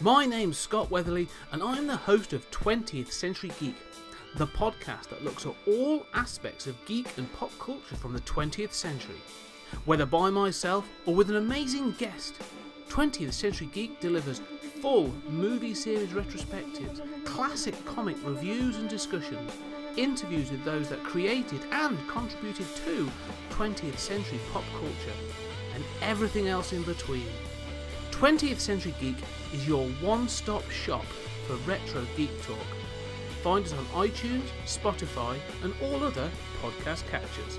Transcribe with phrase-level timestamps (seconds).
[0.00, 3.76] My name's Scott Weatherly, and I'm the host of 20th Century Geek,
[4.34, 8.72] the podcast that looks at all aspects of geek and pop culture from the 20th
[8.72, 9.20] century.
[9.84, 12.34] Whether by myself or with an amazing guest,
[12.88, 14.40] 20th Century Geek delivers
[14.82, 19.52] full movie series retrospectives, classic comic reviews and discussions,
[19.96, 23.08] interviews with those that created and contributed to
[23.50, 25.16] 20th century pop culture,
[25.72, 27.28] and everything else in between.
[28.24, 29.16] 20th Century Geek
[29.52, 31.04] is your one stop shop
[31.46, 32.56] for retro geek talk.
[33.42, 36.30] Find us on iTunes, Spotify, and all other
[36.62, 37.58] podcast catchers.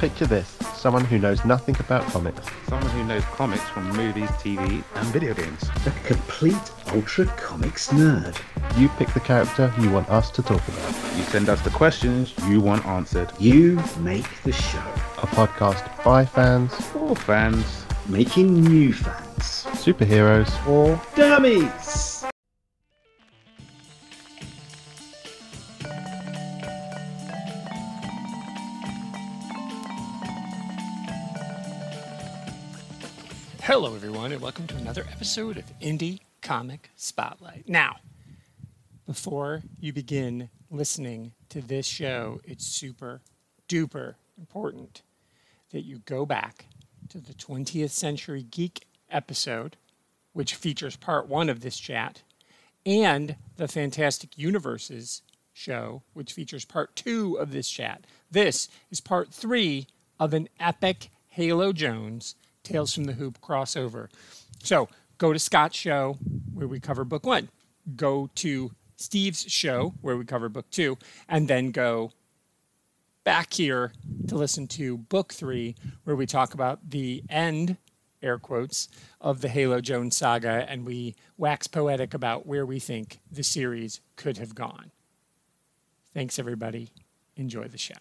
[0.00, 2.48] Picture this someone who knows nothing about comics.
[2.66, 5.62] Someone who knows comics from movies, TV, and video games.
[5.86, 8.36] A complete ultra comics nerd.
[8.76, 11.16] You pick the character you want us to talk about.
[11.16, 13.30] You send us the questions you want answered.
[13.38, 15.01] You make the show.
[15.22, 19.66] A podcast by fans, For fans, Making new fans.
[19.78, 22.24] superheroes, Or dummies.
[33.62, 37.68] Hello, everyone, and welcome to another episode of Indie Comic Spotlight.
[37.68, 37.96] Now,
[39.06, 43.20] before you begin listening to this show, it's super
[43.68, 45.02] duper important
[45.72, 46.66] that you go back
[47.08, 49.76] to the 20th Century Geek episode,
[50.32, 52.22] which features part one of this chat,
[52.86, 58.06] and the Fantastic Universes show, which features part two of this chat.
[58.30, 59.86] This is part three
[60.18, 64.08] of an epic Halo Jones Tales from the Hoop crossover.
[64.62, 64.88] So
[65.18, 66.16] go to Scott's show
[66.54, 67.48] where we cover book one,
[67.96, 70.96] go to Steve's show where we cover book two,
[71.28, 72.12] and then go
[73.24, 73.92] back here
[74.28, 77.76] to listen to book three where we talk about the end
[78.22, 78.88] air quotes
[79.20, 84.00] of the Halo Jones saga and we wax poetic about where we think the series
[84.16, 84.90] could have gone.
[86.14, 86.90] Thanks everybody.
[87.36, 87.94] Enjoy the show.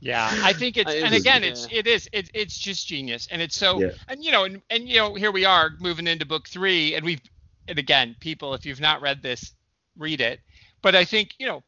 [0.00, 3.26] Yeah, I think it's It and is, again it's it is it, it's just genius
[3.30, 3.90] and it's so Yeah.
[4.08, 7.04] and you know and, and you know here we are moving into book three and
[7.04, 7.20] we've
[7.66, 9.52] and again people if you've not read this
[9.96, 10.40] read it
[10.82, 11.62] but I think you know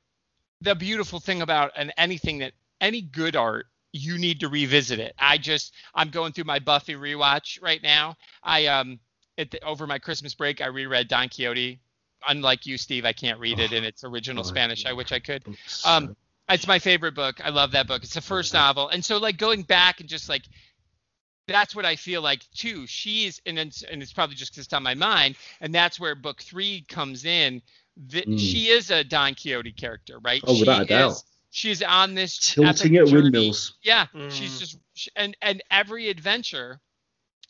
[0.61, 5.15] the beautiful thing about an anything that any good art you need to revisit it.
[5.19, 8.17] I just I'm going through my Buffy rewatch right now.
[8.43, 9.01] I um
[9.39, 11.81] at the, over my Christmas break I reread Don Quixote.
[12.29, 14.85] Unlike you, Steve, I can't read it in its original Oh, Spanish.
[14.85, 15.43] I wish I could.
[15.87, 16.15] Um,
[16.51, 17.41] it's my favorite book.
[17.43, 18.03] I love that book.
[18.03, 20.43] It's the first novel, and so like going back and just like
[21.47, 22.87] that's what I feel like too.
[22.87, 26.15] She's and it's, and it's probably just because it's on my mind, and that's where
[26.15, 27.63] book three comes in.
[28.09, 28.39] That Mm.
[28.39, 30.43] she is a Don Quixote character, right?
[30.47, 31.11] Oh, without a She doubt.
[31.13, 33.23] is- She's on this Tilting epic at journey.
[33.23, 33.75] windmills.
[33.83, 34.31] Yeah, Mm.
[34.31, 36.81] she's just sh- and and every adventure,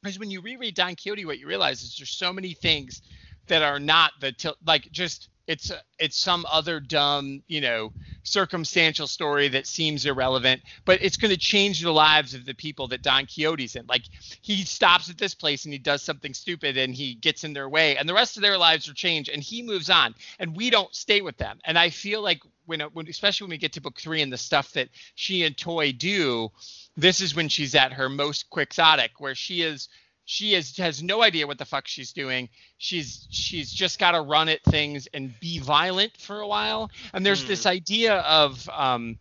[0.02, 3.02] because when you reread Don Quixote, what you realize is there's so many things
[3.46, 9.08] that are not the til- like just it's it's some other dumb you know circumstantial
[9.08, 13.02] story that seems irrelevant, but it's going to change the lives of the people that
[13.02, 13.84] Don Quixote's in.
[13.88, 14.04] Like
[14.42, 17.68] he stops at this place and he does something stupid and he gets in their
[17.68, 20.70] way, and the rest of their lives are changed, and he moves on, and we
[20.70, 21.58] don't stay with them.
[21.64, 24.38] And I feel like when, when especially when we get to book three and the
[24.38, 26.50] stuff that she and Toy do,
[26.96, 29.88] this is when she's at her most quixotic, where she is
[30.30, 32.48] she is has no idea what the fuck she's doing.
[32.78, 36.88] She's she's just got to run at things and be violent for a while.
[37.12, 39.18] And there's this idea of um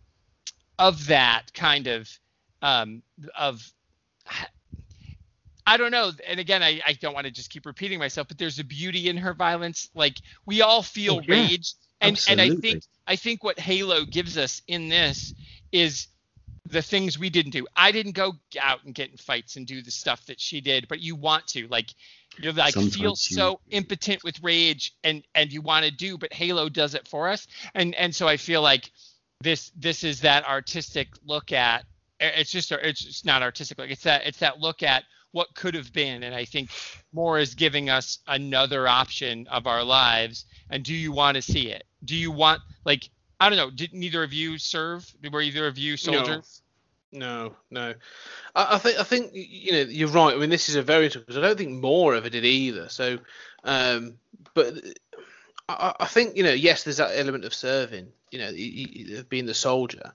[0.78, 2.08] of that kind of
[2.62, 3.02] um
[3.36, 3.72] of
[5.66, 6.12] I don't know.
[6.28, 9.08] And again, I, I don't want to just keep repeating myself, but there's a beauty
[9.08, 9.90] in her violence.
[9.96, 11.34] Like we all feel Oh, yeah.
[11.34, 11.74] rage.
[12.00, 15.34] And and I think I think what Halo gives us in this
[15.72, 16.06] is
[16.66, 17.66] the things we didn't do.
[17.76, 20.88] I didn't go out and get in fights and do the stuff that she did,
[20.88, 21.66] but you want to.
[21.68, 21.94] Like
[22.38, 26.32] you're like feel you- so impotent with rage and and you want to do, but
[26.32, 27.46] Halo does it for us.
[27.74, 28.90] And and so I feel like
[29.40, 31.84] this this is that artistic look at
[32.20, 35.74] it's just it's just not artistic like it's that it's that look at what could
[35.74, 36.70] have been and i think
[37.12, 41.68] Moore is giving us another option of our lives and do you want to see
[41.68, 43.08] it do you want like
[43.40, 46.62] i don't know did neither of you serve were either of you soldiers
[47.12, 47.94] No, no.
[48.54, 50.34] I, I think I think you know you're right.
[50.34, 52.88] I mean, this is a very because I don't think Moore ever did either.
[52.88, 53.18] So,
[53.64, 54.14] um,
[54.54, 54.74] but
[55.68, 58.12] I, I think you know yes, there's that element of serving.
[58.30, 60.12] You know, y- y- of being the soldier.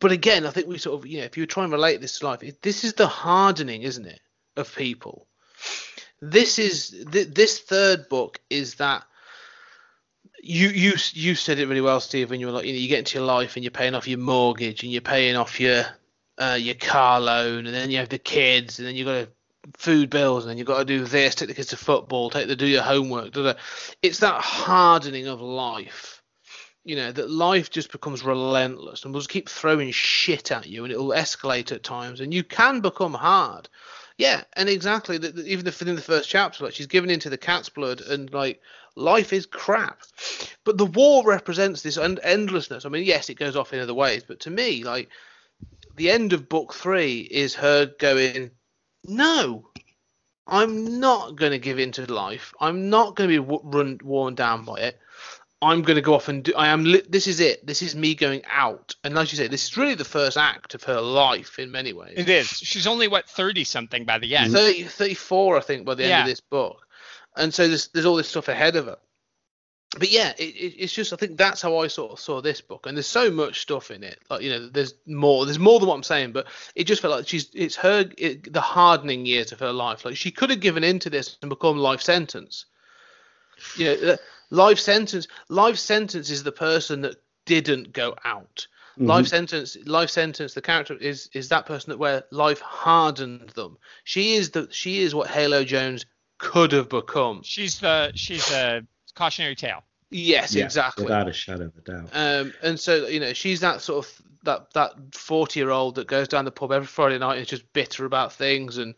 [0.00, 2.18] But again, I think we sort of you know if you try and relate this
[2.18, 4.20] to life, it, this is the hardening, isn't it,
[4.56, 5.28] of people.
[6.20, 9.04] This is th- this third book is that
[10.44, 12.30] you you you said it really well, Steve.
[12.30, 14.06] When you were like, you know, you get into your life and you're paying off
[14.06, 15.84] your mortgage and you're paying off your
[16.38, 19.28] uh, your car loan, and then you have the kids, and then you've got to
[19.78, 22.48] food bills and then you've got to do this, take the kids to football, take
[22.48, 23.32] the do your homework.
[23.32, 23.54] Da, da.
[24.02, 26.22] It's that hardening of life.
[26.84, 30.84] You know, that life just becomes relentless and will just keep throwing shit at you
[30.84, 33.70] and it'll escalate at times and you can become hard.
[34.16, 35.18] Yeah, and exactly.
[35.18, 38.00] The, the, even the, within the first chapter, like she's given into the cat's blood,
[38.00, 38.60] and like
[38.94, 40.02] life is crap.
[40.64, 42.84] But the war represents this end- endlessness.
[42.84, 45.08] I mean, yes, it goes off in other ways, but to me, like
[45.96, 48.50] the end of book three is her going,
[49.04, 49.68] no,
[50.46, 52.52] I'm not going to give in to life.
[52.60, 55.00] I'm not going to be w- run worn down by it.
[55.64, 56.54] I'm going to go off and do.
[56.54, 56.84] I am.
[56.84, 57.66] Li- this is it.
[57.66, 58.94] This is me going out.
[59.04, 61.92] And like you say, this is really the first act of her life in many
[61.92, 62.14] ways.
[62.16, 62.48] It is.
[62.48, 64.52] She's only what 30 something by the end.
[64.52, 66.86] 30, 34, I think, by the end of this book.
[67.36, 68.98] And so there's there's all this stuff ahead of her.
[69.98, 72.60] But yeah, it, it, it's just I think that's how I sort of saw this
[72.60, 74.18] book, and there's so much stuff in it.
[74.28, 77.16] Like you know, there's more, there's more than what I'm saying, but it just felt
[77.16, 80.04] like she's it's her it, the hardening years of her life.
[80.04, 82.66] Like she could have given into this and become life sentence.
[83.76, 84.16] You know,
[84.54, 85.26] life sentence.
[85.48, 88.66] Life sentence is the person that didn't go out.
[88.96, 89.76] Life sentence.
[89.86, 90.54] Life sentence.
[90.54, 93.76] The character is is that person that where life hardened them.
[94.04, 96.06] She is the she is what Halo Jones
[96.38, 97.42] could have become.
[97.42, 99.82] She's the she's a cautionary tale.
[100.10, 101.04] Yes, Yeah, exactly.
[101.04, 102.10] Without a shadow of a doubt.
[102.12, 106.06] Um, and so you know she's that sort of that that forty year old that
[106.06, 108.94] goes down the pub every Friday night and is just bitter about things and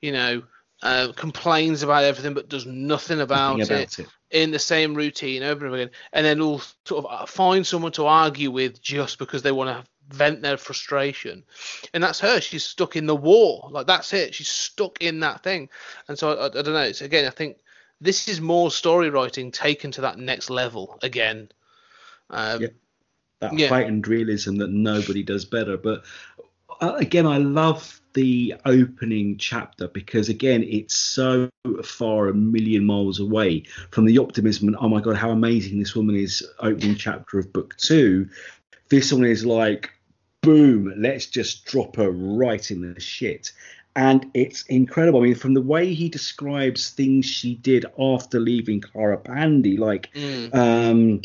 [0.00, 0.42] you know
[0.82, 4.08] uh, complains about everything but does nothing about, Nothing it, about it.
[4.30, 7.92] In the same routine over and over again, and then will sort of find someone
[7.92, 11.42] to argue with just because they want to vent their frustration,
[11.92, 12.40] and that's her.
[12.40, 14.34] She's stuck in the war, like that's it.
[14.34, 15.68] She's stuck in that thing,
[16.06, 16.82] and so I, I, don't know.
[16.82, 17.58] It's again, I think
[18.00, 21.50] this is Moore story writing taken to that next level again.
[22.30, 22.68] Um, Yeah.
[23.40, 23.68] that Yeah.
[23.68, 25.76] heightened realism that nobody does better.
[25.76, 26.02] But uh,
[26.80, 31.48] again, I love the opening chapter because again, it's so
[31.84, 35.94] far a million miles away from the optimism and oh my god, how amazing this
[35.94, 36.46] woman is.
[36.60, 38.28] Opening chapter of book two,
[38.88, 39.90] this one is like,
[40.42, 43.52] boom, let's just drop her right in the shit.
[43.96, 45.20] And it's incredible.
[45.20, 50.12] I mean, from the way he describes things she did after leaving Clara Pandy, like
[50.14, 51.20] mm, um,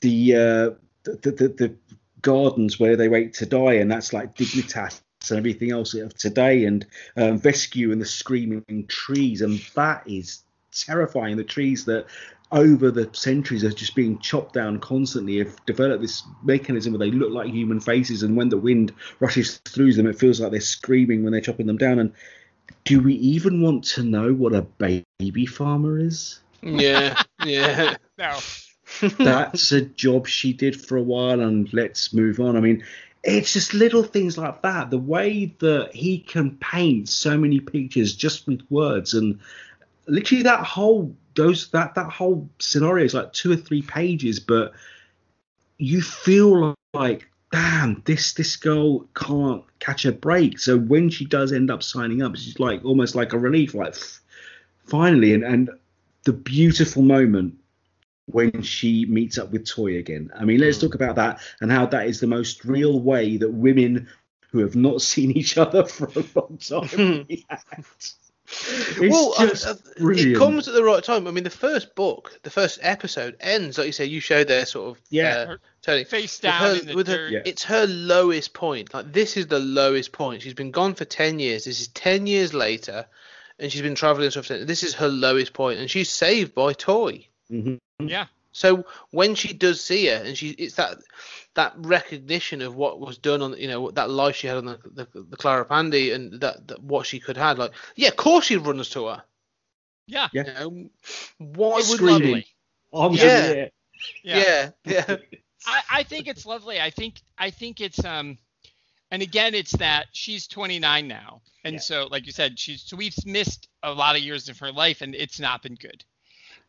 [0.00, 0.70] the, uh,
[1.04, 1.76] the, the the
[2.26, 5.00] gardens where they wait to die, and that's like Dignitas
[5.30, 6.84] and everything else of today, and
[7.16, 10.42] um, Vescue and the screaming trees, and that is
[10.72, 11.36] terrifying.
[11.36, 12.06] The trees that
[12.50, 17.10] over the centuries are just being chopped down constantly have developed this mechanism where they
[17.10, 20.60] look like human faces, and when the wind rushes through them, it feels like they're
[20.60, 22.00] screaming when they're chopping them down.
[22.00, 22.12] And
[22.84, 26.40] do we even want to know what a baby farmer is?
[26.60, 27.96] yeah, yeah.
[28.18, 28.38] No.
[29.18, 32.56] That's a job she did for a while and let's move on.
[32.56, 32.84] I mean
[33.26, 34.90] it's just little things like that.
[34.90, 39.40] The way that he can paint so many pictures just with words and
[40.06, 44.72] literally that whole those that that whole scenario is like two or three pages but
[45.78, 50.58] you feel like damn this this girl can't catch a break.
[50.58, 53.96] So when she does end up signing up she's like almost like a relief like
[54.84, 55.34] finally.
[55.34, 55.70] And and
[56.24, 57.56] the beautiful moment
[58.26, 60.30] when she meets up with Toy again.
[60.36, 60.86] I mean, let's hmm.
[60.86, 64.08] talk about that and how that is the most real way that women
[64.50, 67.22] who have not seen each other for a long time hmm.
[67.28, 68.14] react.
[68.48, 70.36] It's well, I- just uh, I- brilliant.
[70.36, 71.26] it comes at the right time.
[71.26, 74.04] I mean, the first book, the first episode ends like you say.
[74.04, 75.02] You showed there, sort of.
[75.10, 75.46] Yeah.
[75.48, 76.04] Uh, Tony.
[76.04, 77.40] Face with down her- in the with her- Yeah.
[77.44, 78.94] It's her lowest point.
[78.94, 80.42] Like this is the lowest point.
[80.42, 81.64] She's been gone for ten years.
[81.64, 83.06] This is ten years later,
[83.58, 84.46] and she's been traveling stuff.
[84.46, 87.26] This is her lowest point, and she's saved by Toy.
[87.50, 87.78] Mhm.
[88.00, 88.26] Yeah.
[88.52, 90.98] So when she does see her, and she, it's that
[91.54, 94.78] that recognition of what was done on, you know, that life she had on the
[95.12, 97.58] the, the Clara Pandy, and that, that what she could have.
[97.58, 99.22] Like, yeah, of course she runs to her.
[100.06, 100.28] Yeah.
[100.32, 100.42] Yeah.
[100.46, 100.90] You know,
[101.38, 102.22] why It's would Screaming.
[102.22, 102.46] lovely.
[102.94, 103.68] I'm Yeah.
[104.22, 104.38] Yeah.
[104.38, 105.16] Yeah, yeah.
[105.66, 106.80] I, I think it's lovely.
[106.80, 108.38] I think I think it's um
[109.10, 111.42] and again it's that she's 29 now.
[111.64, 111.80] And Yeah.
[111.80, 115.00] so like you said, she's so we've missed a lot of years of her life
[115.02, 116.04] and it's not been good.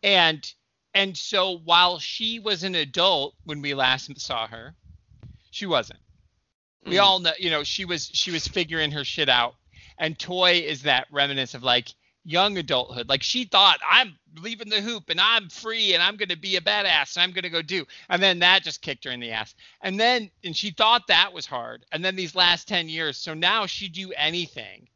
[0.04, 0.52] And
[0.94, 4.76] and so while she was an adult when we last saw her,
[5.52, 6.00] she wasn't.
[6.86, 7.04] We Mm.
[7.04, 9.56] all know, you know, she was she was figuring her shit out.
[9.98, 11.90] And Toy is that reminiscence of like
[12.24, 13.10] young adulthood.
[13.10, 16.56] Like she thought I'm leaving the hoop and I'm free and I'm going to be
[16.58, 17.86] a badass and I'm going to go do.
[18.10, 19.56] And then that just kicked her in the ass.
[19.82, 21.86] And then and she thought that was hard.
[21.92, 24.88] And then these last 10 years, so now she'd do anything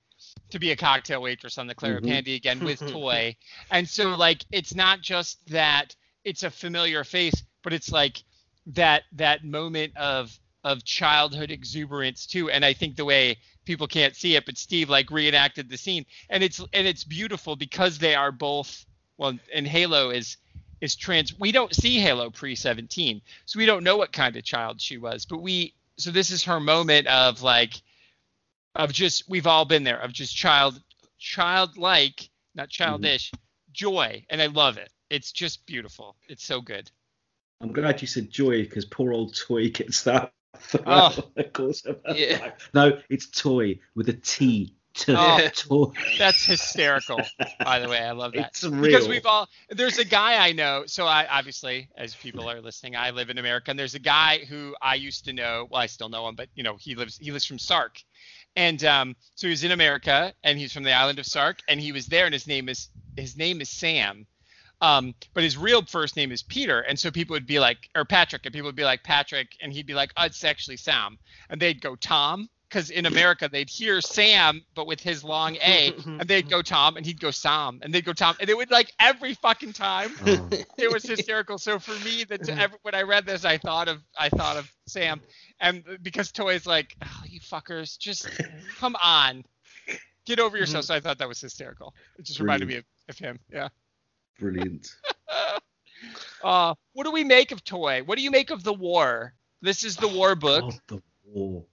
[0.51, 2.07] to be a cocktail waitress on the Clara Mhm.
[2.07, 3.35] Pandy again with Toy.
[3.69, 8.23] And so like it's not just that it's a familiar face, but it's like
[8.67, 12.49] that that moment of of childhood exuberance too.
[12.51, 16.05] And I think the way people can't see it, but Steve like reenacted the scene,
[16.29, 18.85] and it's and it's beautiful because they are both
[19.17, 20.37] well, and Halo is
[20.81, 21.37] is trans.
[21.39, 24.97] We don't see Halo pre 17, so we don't know what kind of child she
[24.97, 25.25] was.
[25.25, 27.81] But we so this is her moment of like
[28.75, 30.81] of just we've all been there of just child
[31.17, 32.83] childlike not mm-hmm.
[32.83, 33.31] childish
[33.71, 36.89] joy and i love it it's just beautiful it's so good
[37.61, 40.33] I'm glad you said joy because poor old toy gets that.
[40.85, 41.15] Oh.
[41.37, 41.83] of course.
[42.13, 42.51] Yeah.
[42.73, 44.75] No, it's toy with a T.
[44.93, 45.47] To Oh.
[45.55, 45.93] toy.
[46.17, 47.21] that's hysterical
[47.63, 48.81] by the way i love that It's real.
[48.81, 52.97] because we've all there's a guy i know so i obviously as people are listening
[52.97, 55.85] i live in america and there's a guy who i used to know well i
[55.85, 58.03] still know him but you know he lives he lives from sark
[58.55, 61.79] and um, so he was in america and he's from the island of sark and
[61.79, 64.25] he was there and his name is his name is sam.
[64.79, 68.03] Um, but his real first name is peter and so people would be like or
[68.03, 71.17] patrick and people would be like patrick and he'd be like oh it's actually sam.
[71.49, 75.93] And they'd go tom because in America they'd hear Sam, but with his long A,
[76.05, 78.71] and they'd go Tom, and he'd go Sam, and they'd go Tom, and it would
[78.71, 80.11] like every fucking time.
[80.25, 80.49] Oh.
[80.77, 81.59] It was hysterical.
[81.59, 85.21] So for me, that when I read this, I thought of I thought of Sam,
[85.59, 88.27] and because Toy's like, oh, you fuckers, just
[88.79, 89.43] come on,
[90.25, 90.85] get over yourself.
[90.85, 91.93] So I thought that was hysterical.
[92.17, 93.39] It just reminded me of, of him.
[93.51, 93.67] Yeah.
[94.39, 94.87] Brilliant.
[96.43, 98.01] Uh, what do we make of Toy?
[98.03, 99.35] What do you make of the war?
[99.61, 100.61] This is the war book.
[100.63, 101.65] God, the war.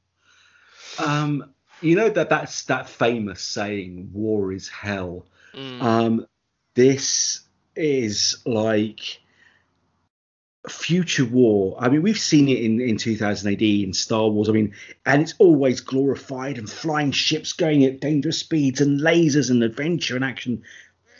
[0.99, 5.83] Um, you know that that's that famous saying, "War is hell." Mm.
[5.83, 6.27] Um,
[6.75, 7.41] this
[7.77, 9.21] is like
[10.69, 11.77] future war.
[11.79, 14.49] I mean, we've seen it in, in 2000 AD in Star Wars.
[14.49, 14.75] I mean,
[15.07, 20.17] and it's always glorified and flying ships going at dangerous speeds and lasers and adventure
[20.17, 20.63] and action.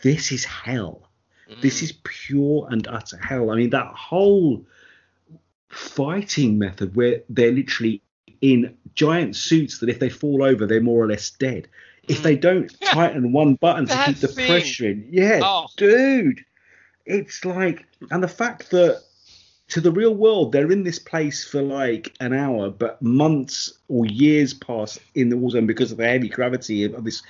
[0.03, 1.09] This is hell.
[1.61, 3.49] This is pure and utter hell.
[3.49, 4.65] I mean, that whole
[5.67, 8.03] fighting method where they're literally
[8.41, 11.67] in giant suits that if they fall over, they're more or less dead.
[12.07, 12.23] If mm.
[12.23, 14.47] they don't tighten one button to keep the thing.
[14.47, 15.67] pressure in, yeah, Oh.
[15.77, 16.43] dude,
[17.05, 19.03] it's like, and the fact that
[19.69, 24.05] to the real world, they're in this place for like an hour, but months or
[24.05, 27.21] years pass in the war zone because of the heavy gravity of, this.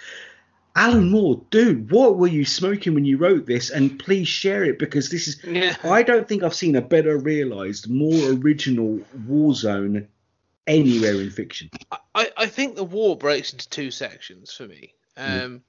[0.76, 3.70] Alan Moore, dude, what were you smoking when you wrote this?
[3.70, 5.44] And please share it because this is.
[5.44, 5.76] Yeah.
[5.84, 10.08] I don't think I've seen a better realised, more original war zone
[10.68, 11.70] anywhere in fiction.
[12.16, 14.94] I, I think the war breaks into two sections for me.
[15.18, 15.64] Um,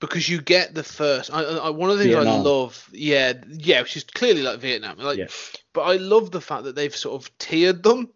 [0.00, 1.30] because you get the first.
[1.30, 4.96] I, I, one of the things I love, yeah, yeah, which is clearly like Vietnam.
[4.98, 5.26] Like, Yeah.
[5.74, 8.08] but I love the fact that they've sort of tiered them.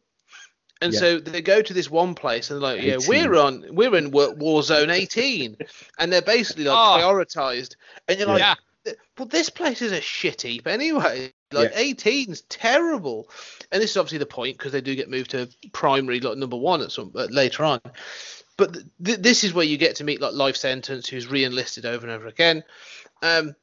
[0.80, 0.98] And Yeah.
[1.00, 4.12] so they go to this one place and they're like, yeah, we're on, we're in
[4.12, 5.56] war, war zone 18,
[5.98, 7.02] and they're basically like Oh.
[7.02, 7.76] prioritized.
[8.06, 8.92] And you're like, Yeah.
[9.18, 11.34] well, this place is a shit heap anyway.
[11.50, 11.80] Like Yeah.
[11.94, 13.30] 18's terrible,
[13.72, 16.56] and this is obviously the point because they do get moved to primary like number
[16.56, 17.80] one at some uh, later on.
[18.58, 21.86] But th- th- this is where you get to meet like life sentence, who's re-enlisted
[21.86, 22.64] over and over again.
[23.22, 23.54] Um,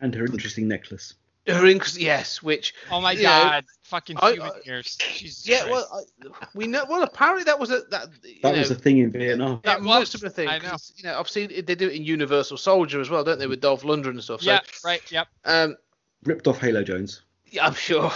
[0.00, 1.14] And her interesting necklace.
[1.46, 4.96] her inc- yes, which Oh my you know, god, fucking I- human I- ears.
[4.96, 5.70] Jesus yeah, Christ.
[5.90, 6.86] well, I, we know.
[6.88, 8.08] Well, apparently that was a that.
[8.42, 9.60] That know, was a thing in Vietnam.
[9.64, 10.48] that It must was, a thing.
[10.48, 10.70] I know.
[10.70, 13.38] 'cause, You know, I've seen it, they do it in Universal Soldier as well, don't
[13.38, 14.40] they, with Dolph Lundgren and stuff.
[14.40, 15.28] So, yeah, right, yep.
[15.44, 15.76] um,
[16.22, 17.20] Ripped off Halo Jones.
[17.54, 18.10] Yeah, I'm sure.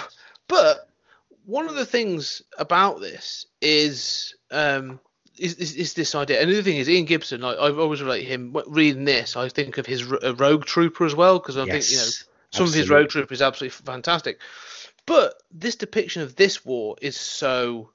[0.48, 0.88] But
[1.46, 4.98] one of the things about this is um
[5.38, 6.42] is, is, is this idea.
[6.42, 7.44] Another thing is Ian Gibson.
[7.44, 9.36] I, I've always related him reading this.
[9.36, 12.24] I think of his uh, Rogue Trooper as well because I think you know Yes,
[12.50, 12.90] some of his.
[12.90, 14.40] Rogue Trooper is absolutely fantastic.
[15.06, 17.90] But this depiction of this war is so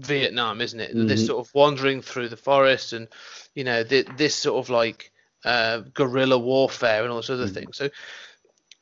[0.00, 0.92] Vietnam, isn't it?
[0.94, 1.26] This Mhm.
[1.26, 3.08] sort of wandering through the forest and
[3.54, 5.12] you know th- this sort of like
[5.44, 7.54] uh, guerrilla warfare and all this other Mm.
[7.54, 7.76] things.
[7.76, 7.90] So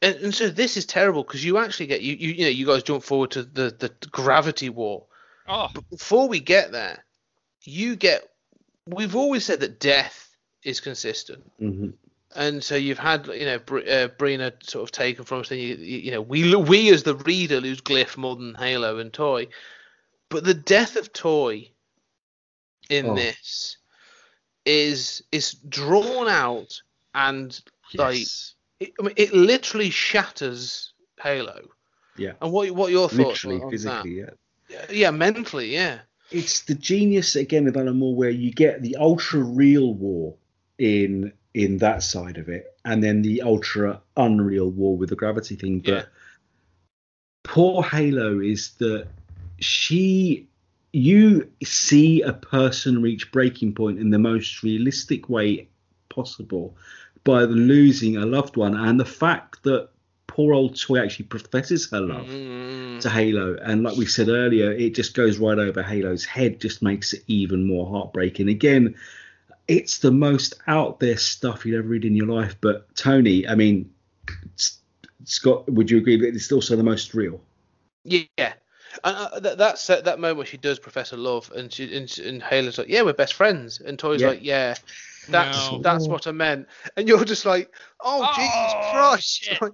[0.02, 2.66] and, and so this is terrible because you actually get you, you you know you
[2.66, 5.04] guys jump forward to the the gravity war.
[5.48, 7.04] Oh, But before we get there,
[7.64, 8.28] you get
[8.86, 11.42] we've always said that death is consistent.
[11.58, 11.90] hmm
[12.36, 15.48] And so you've had, you know, Br- uh, Brinna sort of taken from us.
[15.48, 18.98] Then you, you you know, we we as the reader lose Glyph more than Halo
[18.98, 19.48] and Toy,
[20.28, 21.70] but the death of Toy
[22.88, 23.14] in Oh.
[23.14, 23.76] this
[24.64, 26.82] is is drawn out
[27.14, 27.58] and
[27.94, 28.54] like Yes.
[28.80, 31.60] It, I mean, it literally shatters Halo.
[32.16, 32.32] Yeah.
[32.40, 34.30] And what what your thoughts Literally, on physically, yeah.
[34.70, 34.94] that?
[34.94, 36.00] Yeah, mentally, yeah.
[36.30, 40.34] It's the genius again of Alan Moore where you get the ultra real war
[40.78, 45.56] in in that side of it, and then the ultra unreal war with the gravity
[45.56, 45.80] thing.
[45.80, 46.04] But Yeah.
[47.44, 49.08] poor Halo is that
[49.58, 50.46] she
[50.92, 55.68] you see a person reach breaking point in the most realistic way
[56.08, 56.76] possible
[57.24, 59.88] by losing a loved one and the fact that
[60.26, 63.00] poor old Toy actually professes her love Mm.
[63.00, 66.82] to Halo, and like we said earlier, it just goes right over Halo's head, just
[66.82, 68.48] makes it even more heartbreaking.
[68.48, 68.94] Again,
[69.68, 72.56] it's the most out there stuff you'd ever read in your life.
[72.60, 73.92] But Tony, I mean,
[75.24, 77.40] Scott, would you agree that it's also the most real?
[78.04, 78.54] Yeah, and
[79.04, 82.78] uh, that that's that, moment where she does Professor Love, and she and, and Halo's
[82.78, 84.28] like, yeah, we're best friends, and Toy's Yeah.
[84.28, 84.74] like, yeah,
[85.28, 85.80] that's No.
[85.82, 89.60] that's what I meant, and you're just like, oh, Oh, Jesus Christ, shit.
[89.62, 89.72] Like,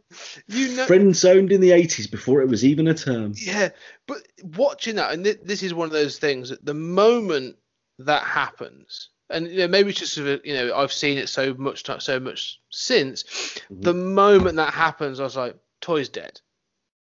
[0.48, 3.32] you know, Friend zoned in the 80s before it was even a term.
[3.36, 3.70] yeah,
[4.06, 7.56] but watching that, and thi- this is one of those things that the moment
[7.98, 11.28] that happens, and you know, maybe it's just sort of, you know, I've seen it
[11.28, 13.80] so much ti- so much since, mm-hmm.
[13.80, 16.40] the moment that happens, I was like, Toy's dead.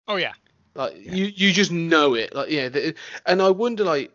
[0.08, 0.32] Oh yeah.
[0.74, 2.34] Like you, you just know it.
[2.34, 2.94] Like yeah, the,
[3.26, 4.12] and I wonder like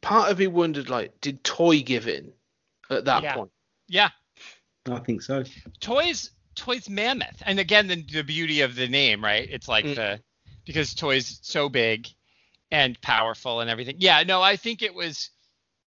[0.00, 2.32] part of me wondered like did Toy give in
[2.90, 3.34] at that Yeah.
[3.36, 3.50] point?
[3.92, 4.08] Yeah.
[4.90, 5.44] I think so.
[5.80, 7.42] Toys Toys Mammoth.
[7.46, 9.46] And again the, the beauty of the name, right?
[9.50, 9.94] It's like Mm.
[9.94, 10.20] the
[10.64, 12.08] because Toys so big
[12.70, 13.96] and powerful and everything.
[13.98, 15.30] Yeah, no, I think it was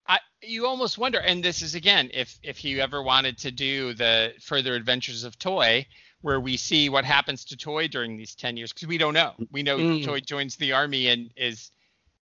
[0.08, 3.94] I you almost wonder and this is again if if you ever wanted to do
[3.94, 5.86] the further adventures of Toy
[6.22, 9.34] where we see what happens to Toy during these 10 years because we don't know.
[9.51, 10.04] We know Mm.
[10.06, 11.72] Toy joins the army and is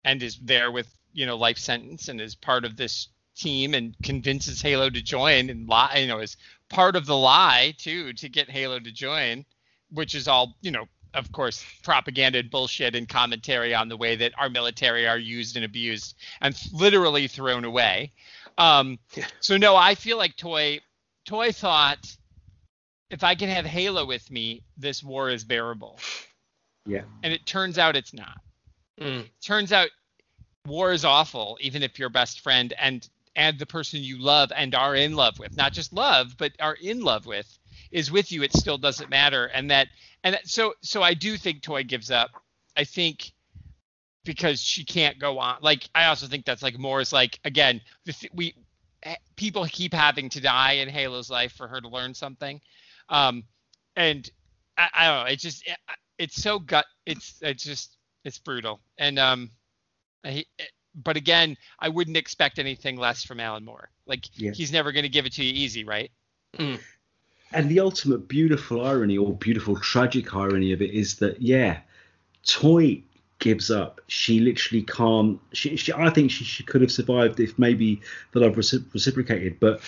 [0.05, 3.95] and is there with, you know, life sentence and is part of this team and
[4.03, 6.37] convinces Halo to join and lie, you know, is
[6.69, 9.45] part of the lie too to get Halo to join,
[9.91, 14.17] which is all, you know, of course, propaganda and bullshit and commentary on the way
[14.17, 18.13] that our military are used and abused and literally thrown away.
[18.59, 19.27] Um, Yeah.
[19.41, 20.81] So no, I feel like Toy,
[21.27, 22.17] Toy thought,
[23.11, 25.99] if I can have Halo with me, this war is bearable.
[26.87, 27.03] Yeah.
[27.23, 28.39] And it turns out it's not.
[29.01, 29.27] Mm.
[29.43, 29.89] Turns out
[30.67, 34.75] war is awful, even if your best friend and and the person you love and
[34.75, 37.59] are in love with, not just love, but are in love with,
[37.91, 38.43] is with you.
[38.43, 39.47] It still doesn't matter.
[39.47, 39.89] And that
[40.25, 42.31] and that, so so I do think Toy gives up.
[42.77, 43.33] I think
[44.25, 45.59] because she can't go on.
[45.61, 47.81] Like I also think that's like Moore is like again
[48.33, 48.55] we
[49.03, 52.61] eh, people keep having to die in Halo's life for her to learn something,
[53.09, 53.45] um,
[53.97, 54.31] and
[54.77, 55.33] I, I don't know.
[55.33, 55.77] It just it,
[56.19, 56.87] it's so gut.
[57.07, 58.81] It's it's just it's brutal.
[58.99, 59.51] And um,
[60.25, 60.45] I,
[60.95, 63.91] but again, I wouldn't expect anything less from Alan Moore.
[64.07, 64.53] Like Yeah.
[64.53, 66.11] he's never going to give it to you easy, right?
[66.59, 66.81] Mm.
[67.53, 71.81] And the ultimate beautiful irony or beautiful tragic irony of it is that, yeah,
[72.47, 73.03] Toy
[73.39, 74.01] gives up.
[74.07, 75.41] She literally can't.
[75.53, 78.01] She, she I think she, she could have survived if maybe
[78.33, 79.81] the love recip- reciprocated, but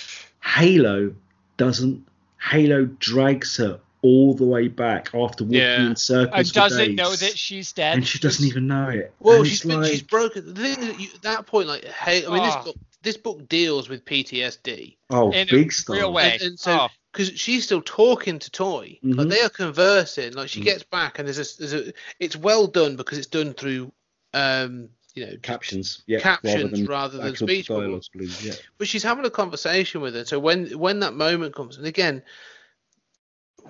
[0.43, 1.15] Halo
[1.57, 2.07] doesn't.
[2.41, 5.87] Halo drags her all the way back after walking Yeah.
[5.87, 6.37] in circles.
[6.39, 7.95] And for doesn't days, know that she's dead.
[7.97, 9.15] and she doesn't even know it.
[9.19, 10.53] Well, And she's it's been, like, she's broken.
[10.53, 12.65] The thing is, that you, at that point, like, hey, I mean, this Oh.
[12.65, 15.97] book this book deals with PTSD, oh, in a big style.
[15.97, 16.33] real way.
[16.33, 16.89] and, and so Oh.
[17.13, 19.31] because she's still talking to Toy, like Mhm.
[19.31, 20.33] they are conversing.
[20.33, 20.65] Like she Mm.
[20.65, 23.93] gets back, and there's a, there's a it's well done because it's done through,
[24.33, 28.41] um, you know, captions, yeah, captions rather than actual speech dialogue, bubbles.
[28.43, 28.55] yeah.
[28.79, 30.25] but she's having a conversation with her.
[30.25, 32.23] So when when that moment comes, and again,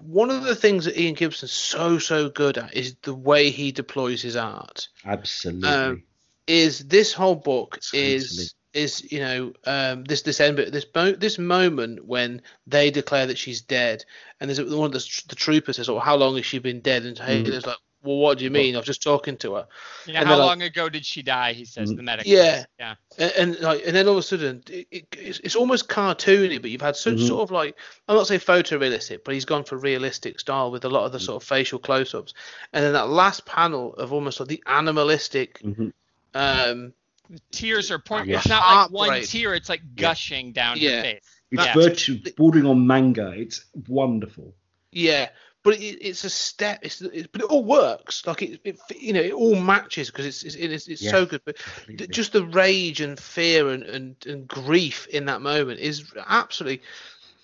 [0.02, 3.72] one of the things that Ian Gibson's so so good at is the way he
[3.72, 4.88] deploys his art.
[5.04, 5.68] Absolutely.
[5.68, 6.02] Um,
[6.46, 8.10] Is this whole book Totally.
[8.10, 12.90] is is you know um, this this end bit this mo- this moment when they
[12.90, 14.04] declare that she's dead,
[14.40, 17.04] and there's one of the, the troopers says, "Oh, how long has she been dead?"
[17.04, 18.74] And Halo's like, "Well, what do you mean?
[18.76, 19.66] I was just talking to her."
[20.06, 21.52] Yeah, and how then, like- long ago did she die?
[21.54, 22.26] He says the medic.
[22.26, 22.64] Yeah.
[22.78, 22.94] Yeah.
[23.18, 26.60] and, and like and then all of a sudden it, it, it's, it's almost cartoony
[26.60, 27.28] but you've had such Mhm.
[27.28, 27.76] sort of like
[28.08, 31.20] i'm not saying photorealistic but he's gone for realistic style with a lot of the
[31.20, 32.34] sort of facial close-ups
[32.72, 35.92] and then that last panel of almost like the animalistic Mhm.
[36.34, 36.92] um
[37.30, 38.28] The tears are pouring.
[38.28, 38.36] Yeah.
[38.38, 39.30] It's not like one Heartbreak.
[39.30, 39.54] tear.
[39.54, 40.90] It's like gushing down Yeah.
[40.90, 41.24] your face.
[41.52, 41.74] It's Yeah.
[41.74, 43.32] virtue bordering on manga.
[43.36, 44.54] It's wonderful.
[44.96, 45.28] yeah
[45.64, 49.12] but it, it's a step it's, it's but it all works like it, it you
[49.12, 51.10] know it all matches because it's it's, it's, it's Yeah.
[51.10, 52.06] so good but Completely.
[52.08, 56.82] just the rage and fear and, and, and grief in that moment is absolutely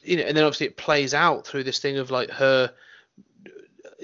[0.04, 2.72] you know and then obviously it plays out through this thing of like her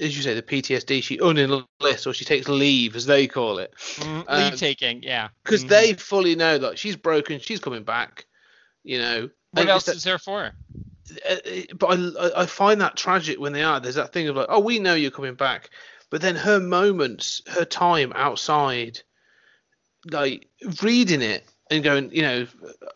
[0.01, 3.73] as you say the ptsd she unenlists or she takes leave as they call it
[3.97, 5.03] Mm, Um, leave taking.
[5.03, 5.29] Yeah.
[5.45, 5.69] because Mhm.
[5.69, 8.27] they fully know that she's broken she's coming back
[8.83, 10.53] you know What And else it's that- is there for?
[11.29, 11.87] Uh, but
[12.19, 13.81] I, I- find that tragic when they are.
[13.81, 15.71] There's that thing of like, oh, we know you're coming back,
[16.11, 19.01] but then her moments, her time outside,
[20.11, 20.49] like
[20.83, 22.47] reading it and going, you know,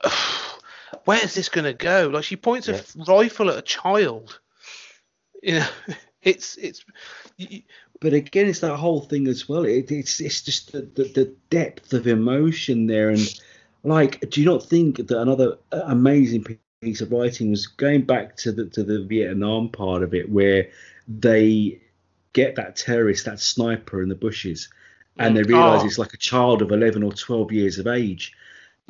[1.04, 2.08] where's this gonna go?
[2.12, 2.78] Like she points a Yeah.
[2.78, 4.38] f- rifle at a child.
[5.42, 5.66] You know,
[6.22, 6.84] it's it's.
[7.38, 7.64] y-
[8.00, 9.64] But again, it's that whole thing as well.
[9.64, 13.20] It, it's it's just the, the, the depth of emotion there, and
[13.82, 16.44] like, do you not think that another amazing
[16.80, 20.70] piece of writing was going back to the to the Vietnam part of it, where
[21.06, 21.78] they
[22.32, 24.70] get that terrorist, that sniper in the bushes,
[25.18, 25.36] and mm.
[25.36, 25.86] they realise Oh.
[25.86, 28.32] it's like a child of 11 or 12 years of age.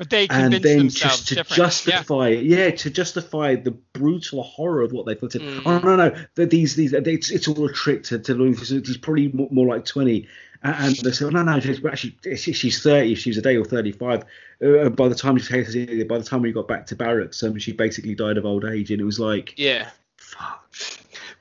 [0.00, 1.58] But they And then just to different.
[1.58, 5.28] Justify it, yeah, to justify the brutal horror of what they've done.
[5.30, 5.62] Mm.
[5.66, 8.58] Oh no, no, that these these it's, it's all a trick to to Louis.
[8.66, 10.26] He's probably more, more like 20.
[10.62, 13.14] And they say, oh, no, no, she's, actually, she's 30.
[13.14, 14.24] She was a day or 35.
[14.64, 17.72] Uh, by the time she by the time we got back to barracks, um, she
[17.72, 19.90] basically died of old age, and it was like, Yeah.
[20.16, 20.66] fuck.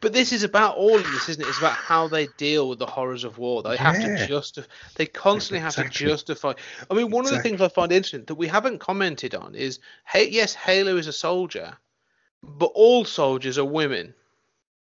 [0.02, 1.48] But this is about all of this, isn't it?
[1.48, 3.62] It's about how they deal with the horrors of war.
[3.64, 4.18] They have Yeah.
[4.18, 4.68] to justify.
[4.96, 6.54] They constantly have to justify.
[6.90, 9.80] I mean, one of the things I find interesting that we haven't commented on is,
[10.06, 11.78] hey, yes, Halo is a soldier,
[12.44, 14.14] but all soldiers are women.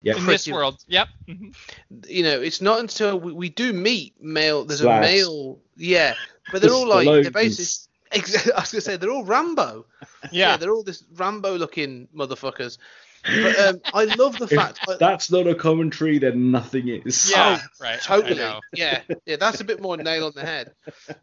[0.03, 1.09] Yeah, In this world, yep.
[1.27, 4.65] You know, it's not until we, we do meet male.
[4.65, 5.05] There's Slabs.
[5.05, 6.15] a male, yeah,
[6.53, 7.85] but they're all like they're basically.
[8.13, 9.85] Ex- I was gonna say they're all Rambo.
[10.31, 10.57] Yeah.
[10.57, 12.79] they're all this Rambo-looking motherfuckers.
[13.29, 14.81] But um, I love the If fact.
[14.89, 17.31] I- that's not a commentary, then nothing is.
[17.31, 18.01] Yeah, right.
[18.01, 18.41] Totally.
[18.75, 20.73] Yeah, yeah, that's a bit more nail on the head.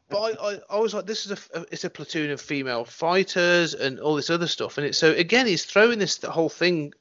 [0.09, 2.85] But I, I, I was like, this is a, a- it's a platoon of female
[2.85, 6.49] fighters and all this other stuff, and it's so again, he's throwing this the whole
[6.49, 6.93] thing,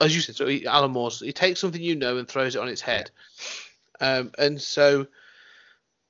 [0.00, 2.60] as you said, so he, Alan Moore's, he takes something you know and throws it
[2.62, 3.10] on its head,
[4.00, 5.06] um, and so,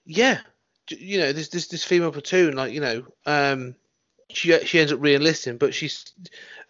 [0.05, 0.39] yeah,
[0.91, 3.75] you know, this this this female platoon, like you know, um,
[4.31, 6.13] she she ends up re-enlisting, but she's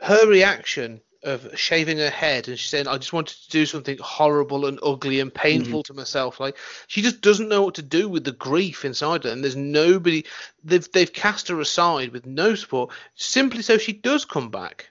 [0.00, 3.98] her reaction of shaving her head and she's saying, I just wanted to do something
[4.00, 6.40] horrible and ugly and painful to myself.
[6.40, 9.56] Like she just doesn't know what to do with the grief inside her, and there's
[9.56, 10.24] nobody.
[10.64, 14.88] They've they've cast her aside with no support, simply so she does come back.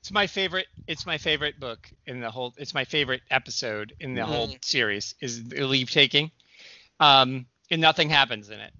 [0.00, 0.66] It's my favorite.
[0.86, 2.54] It's my favorite book in the whole.
[2.58, 5.14] It's my favorite episode in the whole series.
[5.20, 6.30] Is the leave taking,
[7.00, 8.72] um, and nothing happens in it.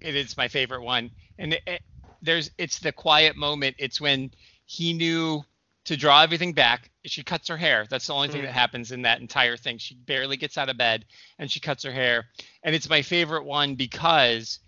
[0.00, 1.10] It is my favorite one.
[1.38, 1.82] And it, it-
[2.22, 2.50] there's.
[2.58, 3.76] It's the quiet moment.
[3.78, 4.30] It's when
[4.66, 5.44] he knew
[5.90, 6.88] to draw everything back.
[7.04, 7.84] She cuts her hair.
[7.90, 8.54] That's the only thing that mm.
[8.54, 9.78] happens in that entire thing.
[9.78, 11.04] She barely gets out of bed
[11.36, 12.26] and she cuts her hair.
[12.62, 14.60] And it's my favorite one because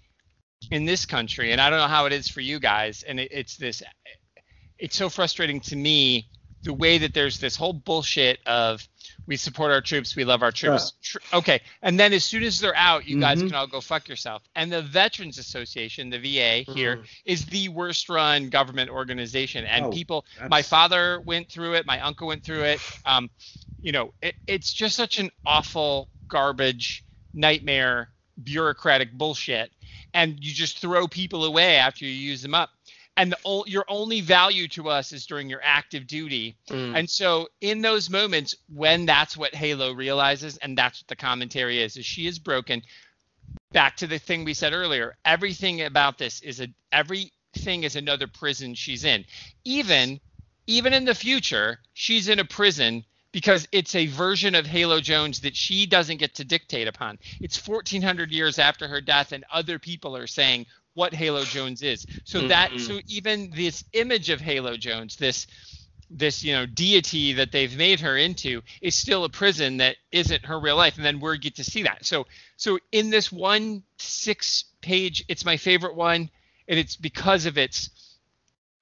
[0.73, 3.31] in this country, and I don't know how it is for you guys, and it,
[3.31, 3.85] it's this
[4.81, 6.27] it's so frustrating to me
[6.65, 8.89] the way that there's this whole bullshit of
[9.27, 10.95] we support our troops, we love our troops.
[11.03, 13.47] Tr- okay, and then as soon as they're out, you guys Mhm.
[13.49, 14.43] can all go fuck yourself.
[14.57, 19.65] And the Veterans Association, the VA here, is the worst run government organization.
[19.65, 22.81] And Oh, people, my father went through it, my uncle went through it.
[23.05, 23.31] Um,
[23.81, 27.05] you know, it, it's just such an awful garbage
[27.35, 28.11] nightmare
[28.43, 29.71] bureaucratic bullshit
[30.15, 32.71] and you just throw people away after you use them up
[33.17, 36.57] and the, your only value to us is during your active duty.
[36.69, 36.99] Mm.
[36.99, 41.83] And so in those moments when that's what halo realizes and that's what the commentary
[41.83, 42.83] is is she is broken.
[43.73, 48.27] Back to the thing we said earlier everything about this is a everything is another
[48.27, 49.25] prison she's in.
[49.65, 50.21] Even
[50.67, 55.41] even in the future she's in a prison because it's a version of Halo Jones
[55.41, 57.19] that she doesn't get to dictate upon.
[57.41, 62.07] It's 1400 years after her death and other people are saying what Halo Jones is.
[62.25, 65.47] So that so even this image of Halo Jones, this
[66.11, 70.45] this you know deity that they've made her into is still a prison that isn't
[70.45, 72.05] her real life and then we get to see that.
[72.05, 72.27] So
[72.57, 76.29] so in this one 6 page it's my favorite one
[76.69, 77.91] and it's because of its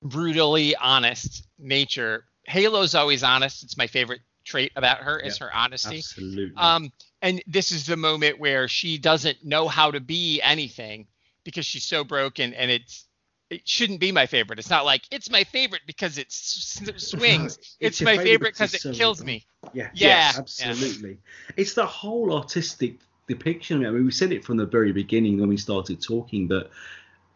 [0.02, 2.24] brutally honest nature.
[2.46, 3.62] Halo's always honest.
[3.62, 5.98] It's my favorite trait about her is her honesty.
[5.98, 6.56] Absolutely.
[6.56, 6.90] Um,
[7.22, 11.06] and this is the moment where she doesn't know how to be anything
[11.44, 13.06] because she's so broken, and it's
[13.50, 14.58] it shouldn't be my favorite.
[14.58, 17.58] It's not like it's my favorite because it swings.
[17.80, 19.44] it's, your my favourite because it so kills me.
[19.72, 20.38] Yeah, Yeah, yes, yeah.
[20.38, 21.18] absolutely.
[21.56, 23.84] It's the whole artistic depiction.
[23.86, 26.70] I mean, we said it from the very beginning when we started talking that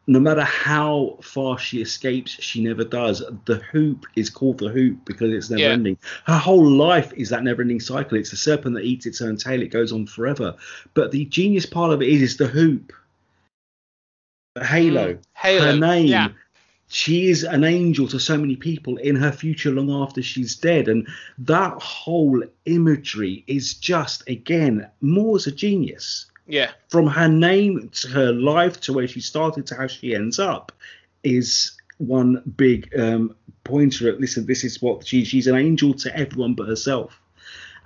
[0.07, 3.23] no matter how far she escapes, she never does.
[3.47, 5.73] The hoop is called the hoop because it's never Yeah.
[5.73, 5.97] ending.
[6.27, 8.19] Her whole life is that never ending cycle.
[8.19, 9.63] It's the serpent that eats its own tail.
[9.63, 10.57] It goes on forever.
[10.93, 12.93] But the genius part of it is, is the hoop.
[14.61, 15.19] Halo.
[15.35, 15.65] Halo.
[15.73, 16.07] Her name.
[16.07, 16.29] Yeah.
[16.89, 20.87] She is an angel to so many people in her future long after she's dead.
[20.89, 26.27] And that whole imagery is just, again, Moore's a genius.
[26.47, 26.71] Yeah.
[26.91, 30.73] From her name to her life to where she started to how she ends up
[31.23, 36.17] is one big um, pointer at listen, this is what she, she's an angel to
[36.17, 37.19] everyone but herself.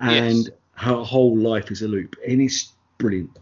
[0.01, 0.51] And Yes.
[0.75, 2.17] her whole life is a loop.
[2.27, 3.39] And it's brilliant.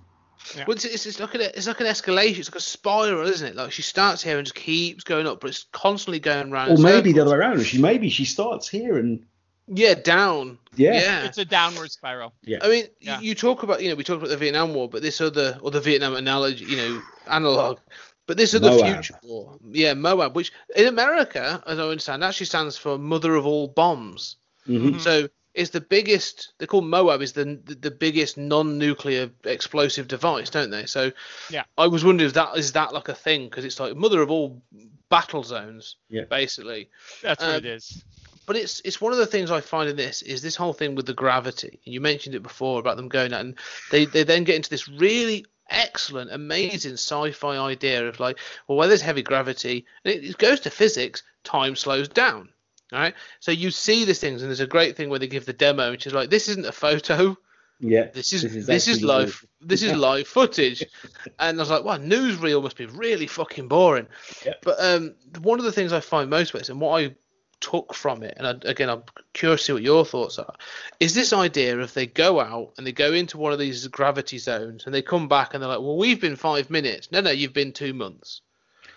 [0.66, 2.38] Well, it's, it's, it's like an it's like an escalation.
[2.38, 3.56] It's like a spiral, isn't it?
[3.56, 6.70] Like she starts here and just keeps going up, but it's constantly going round.
[6.72, 7.62] Or in maybe the other way around.
[7.64, 9.24] She maybe she starts here and
[9.68, 10.58] Yeah, down.
[10.76, 10.94] Yeah.
[10.94, 11.24] Yeah.
[11.24, 12.32] It's a downward spiral.
[12.42, 12.58] yeah.
[12.62, 13.20] I mean, Yeah.
[13.20, 15.70] you talk about you know we talked about the Vietnam War, but this other or
[15.70, 17.78] the Vietnam analogy, you know, analog.
[18.26, 18.92] But this other Moab.
[19.04, 23.46] future war, yeah, Moab, which in America, as I understand, actually stands for Mother of
[23.46, 24.36] All Bombs.
[24.68, 25.00] Mhm.
[25.00, 26.52] So is the biggest.
[26.58, 30.86] They call Moab is the the, the biggest non-nuclear explosive device, don't they?
[30.86, 31.12] So
[31.50, 31.64] Yeah.
[31.76, 34.30] I was wondering if that is that like a thing because it's like mother of
[34.30, 34.62] all
[35.08, 36.24] battle zones, Yeah.
[36.24, 36.90] basically.
[37.22, 38.04] That's what Um, it is.
[38.46, 40.94] But it's it's one of the things I find in this is this whole thing
[40.94, 41.80] with the gravity.
[41.84, 43.56] And You mentioned it before about them going out, and
[43.90, 48.38] they they then get into this really excellent, amazing sci-fi idea of like,
[48.68, 52.48] well, where there's heavy gravity, and it, it goes to physics, time slows down.
[52.92, 55.44] All right, so you see these things, and there's a great thing where they give
[55.46, 57.36] the demo, which is like, this isn't a photo,
[57.80, 58.04] Yeah.
[58.14, 60.84] this is this is, actually live this is live footage.
[61.38, 64.06] And i was like wow newsreel must be really fucking boring.
[64.44, 64.60] Yep.
[64.62, 67.14] but um one of the things i find most with and what i
[67.60, 70.54] took from it and I, again i'm curious to see what your thoughts are
[71.00, 74.38] is this idea of they go out and they go into one of these gravity
[74.38, 77.10] zones and they come back and they're like well we've been five minutes.
[77.10, 78.42] No no you've been two months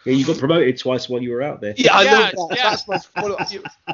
[0.09, 1.73] Yeah, you got promoted twice while you were out there.
[1.77, 2.57] yeah, I Yeah, love that.
[2.57, 2.69] yeah.
[2.71, 3.49] That's my follow-up.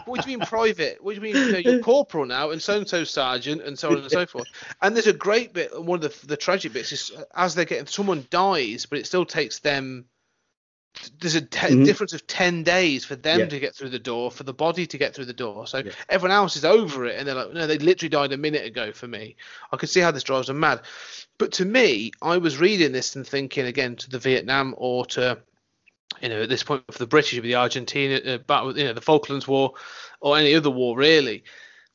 [0.05, 1.03] What do you mean private?
[1.03, 3.77] What do you mean you know, you're corporal now and so and so sergeant and
[3.77, 4.47] so on and so forth?
[4.81, 5.81] And there's a great bit.
[5.83, 9.25] One of the the tragic bits is as they're getting someone dies, but it still
[9.25, 10.05] takes them.
[11.19, 11.85] There's a te- Mhm.
[11.85, 13.45] difference of ten days for them Yeah.
[13.47, 15.67] to get through the door, for the body to get through the door.
[15.67, 15.91] So Yeah.
[16.07, 18.93] everyone else is over it, and they're like, no, they literally died a minute ago
[18.93, 19.35] for me.
[19.73, 20.81] I can see how this drives them mad.
[21.37, 25.39] But to me, I was reading this and thinking again to the Vietnam or to
[26.21, 28.83] you know, at this point for the British, it'd be the Argentina, uh, battle, you
[28.85, 29.73] know, the Falklands War,
[30.19, 31.43] or any other war really.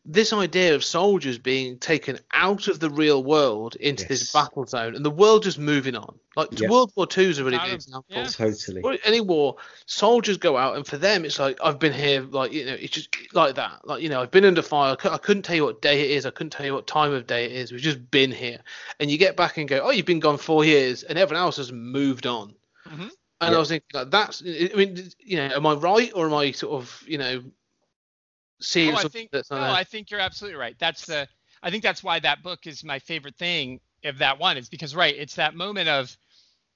[0.07, 4.95] This idea of soldiers being taken out of the real world into this battle zone,
[4.97, 6.19] and the world just moving on.
[6.37, 6.71] Like Yeah.
[6.71, 8.07] World War Two is a really good example.
[8.09, 8.25] yeah.
[8.25, 8.81] Totally.
[8.81, 12.51] Well, Any war, soldiers go out, and for them, it's like I've been here, like
[12.51, 13.87] you know, it's just like that.
[13.87, 14.97] Like you know, I've been under fire.
[15.05, 16.25] I couldn't tell you what day it is.
[16.25, 17.71] I couldn't tell you what time of day it is.
[17.71, 18.61] We've just been here,
[19.01, 21.59] and you get back and go, oh, you've been gone four years, and everyone else
[21.59, 22.55] has moved on.
[22.89, 23.11] Mhm.
[23.41, 23.57] And Yeah.
[23.57, 24.43] I was thinking, like, that's.
[24.43, 27.43] I mean, you know, am I right, or am I sort of, you know,
[28.61, 29.71] seeing Oh, I think that's no, there?
[29.73, 30.77] I think you're absolutely right.
[30.79, 31.29] That's the
[31.63, 34.95] I think that's why that book is my favorite thing of that one is because
[34.95, 36.17] right, it's that moment of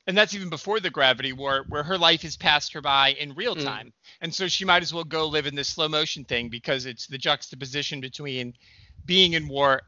[0.06, 3.34] and that's even before the gravity war where her life has passed her by in
[3.34, 3.56] real Mm.
[3.56, 3.92] time.
[4.20, 7.06] And so she might as well go live in this slow motion thing because it's
[7.06, 8.54] the juxtaposition between
[9.06, 9.82] being in war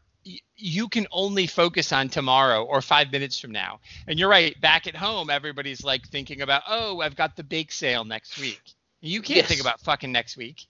[0.57, 3.81] you can only focus on tomorrow or 5 minutes from now.
[4.09, 7.71] And you're right, back at home everybody's like thinking about, "Oh, I've got the bake
[7.73, 8.61] sale next week."
[9.01, 9.49] You can't Yes.
[9.49, 10.67] think about fucking next week.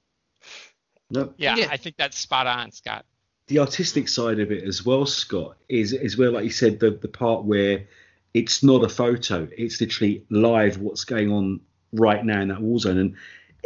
[1.10, 1.68] No, Yeah, Yeah.
[1.70, 3.06] I think that's spot on, Scott.
[3.48, 6.90] the artistic side of it as well, Scott, is is where, like you said, the
[6.90, 7.86] the part where
[8.34, 11.60] it's not a photo; it's literally live what's going on
[11.92, 13.16] right now in that war zone, and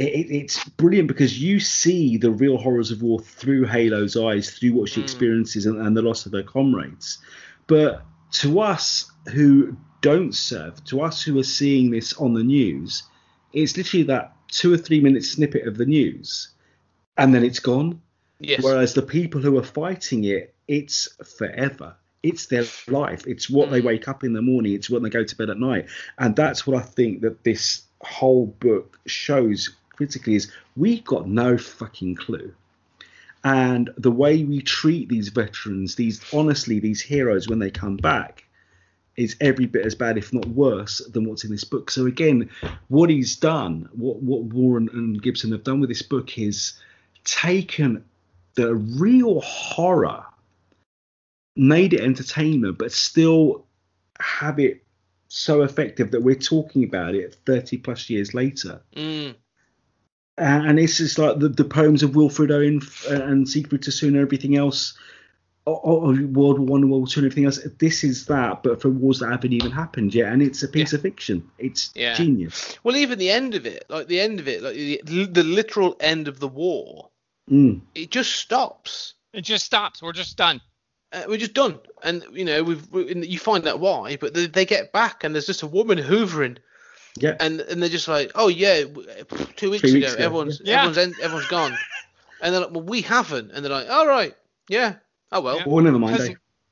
[0.00, 4.50] it, it- it's brilliant because you see the real horrors of war through Halo's eyes,
[4.50, 5.04] through what she Mm.
[5.04, 7.18] experiences and, and the loss of her comrades.
[7.66, 13.02] But to us who don't serve, to us who are seeing this on the news,
[13.52, 16.48] it's literally that two or three minute snippet of the news,
[17.18, 18.00] and then it's gone.
[18.40, 18.62] yes.
[18.64, 21.08] Whereas the people who are fighting it, it's
[21.38, 21.94] forever.
[22.22, 23.26] It's their life.
[23.26, 23.84] It's what they Mm.
[23.84, 24.72] wake up in the morning.
[24.72, 25.86] It's when they go to bed at night.
[26.18, 31.58] And that's what I think that this whole book shows critically is we've got no
[31.58, 32.54] fucking clue.
[33.44, 38.44] And the way we treat these veterans, these honestly, these heroes when they come back,
[39.16, 41.90] is every bit as bad, if not worse, than what's in this book.
[41.90, 42.48] So again,
[42.88, 46.80] what he's done, what what Warren and Gibson have done with this book is
[47.24, 48.02] taken
[48.54, 50.24] the real horror,
[51.56, 53.66] made it entertainment, but still
[54.18, 54.82] have it
[55.28, 58.80] so effective that we're talking about it 30 plus years later.
[58.96, 59.34] Mm.
[60.40, 64.22] And, and it's just like the, the poems of Wilfred Owen and Siegfried Sassoon and
[64.24, 64.94] everything else.
[65.66, 67.60] o- o- of World War One, World War Two, and everything else.
[67.78, 70.92] This is that, but for wars that haven't even happened yet, and it's a piece
[70.94, 71.48] of fiction.
[71.58, 72.14] It's Yeah.
[72.14, 72.76] genius.
[72.82, 75.96] Well, even the end of it, like the end of it, like the, the literal
[76.00, 77.10] end of the war,
[77.50, 77.80] Mm.
[77.94, 79.14] it just stops.
[79.34, 80.00] It just stops.
[80.02, 80.60] We're just done.
[81.12, 84.46] Uh, we're just done, and you know we've we, you find out why, but they,
[84.46, 86.58] they get back and there's just a woman hoovering,
[87.16, 87.36] Yeah.
[87.40, 88.84] and and they're just like, oh yeah,
[89.56, 90.76] two weeks Three ago, weeks ago, everyone's yeah.
[90.84, 91.76] everyone's en- everyone's gone,
[92.42, 94.34] and they're like, well we haven't, and they're like, all right,
[94.68, 94.96] yeah,
[95.32, 95.64] oh well, Yeah.
[95.66, 96.16] Oh, never mind.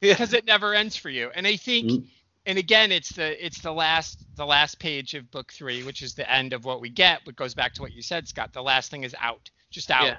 [0.01, 0.37] Because eh?
[0.37, 1.31] yeah, it never ends for you.
[1.35, 2.07] And I think, Mm.
[2.47, 6.15] and again, it's the it's the last the last page of book three, which is
[6.15, 7.21] the end of what we get.
[7.27, 8.53] What goes back to what you said, Scott.
[8.53, 10.05] The last thing is out, just out.
[10.07, 10.17] Yeah.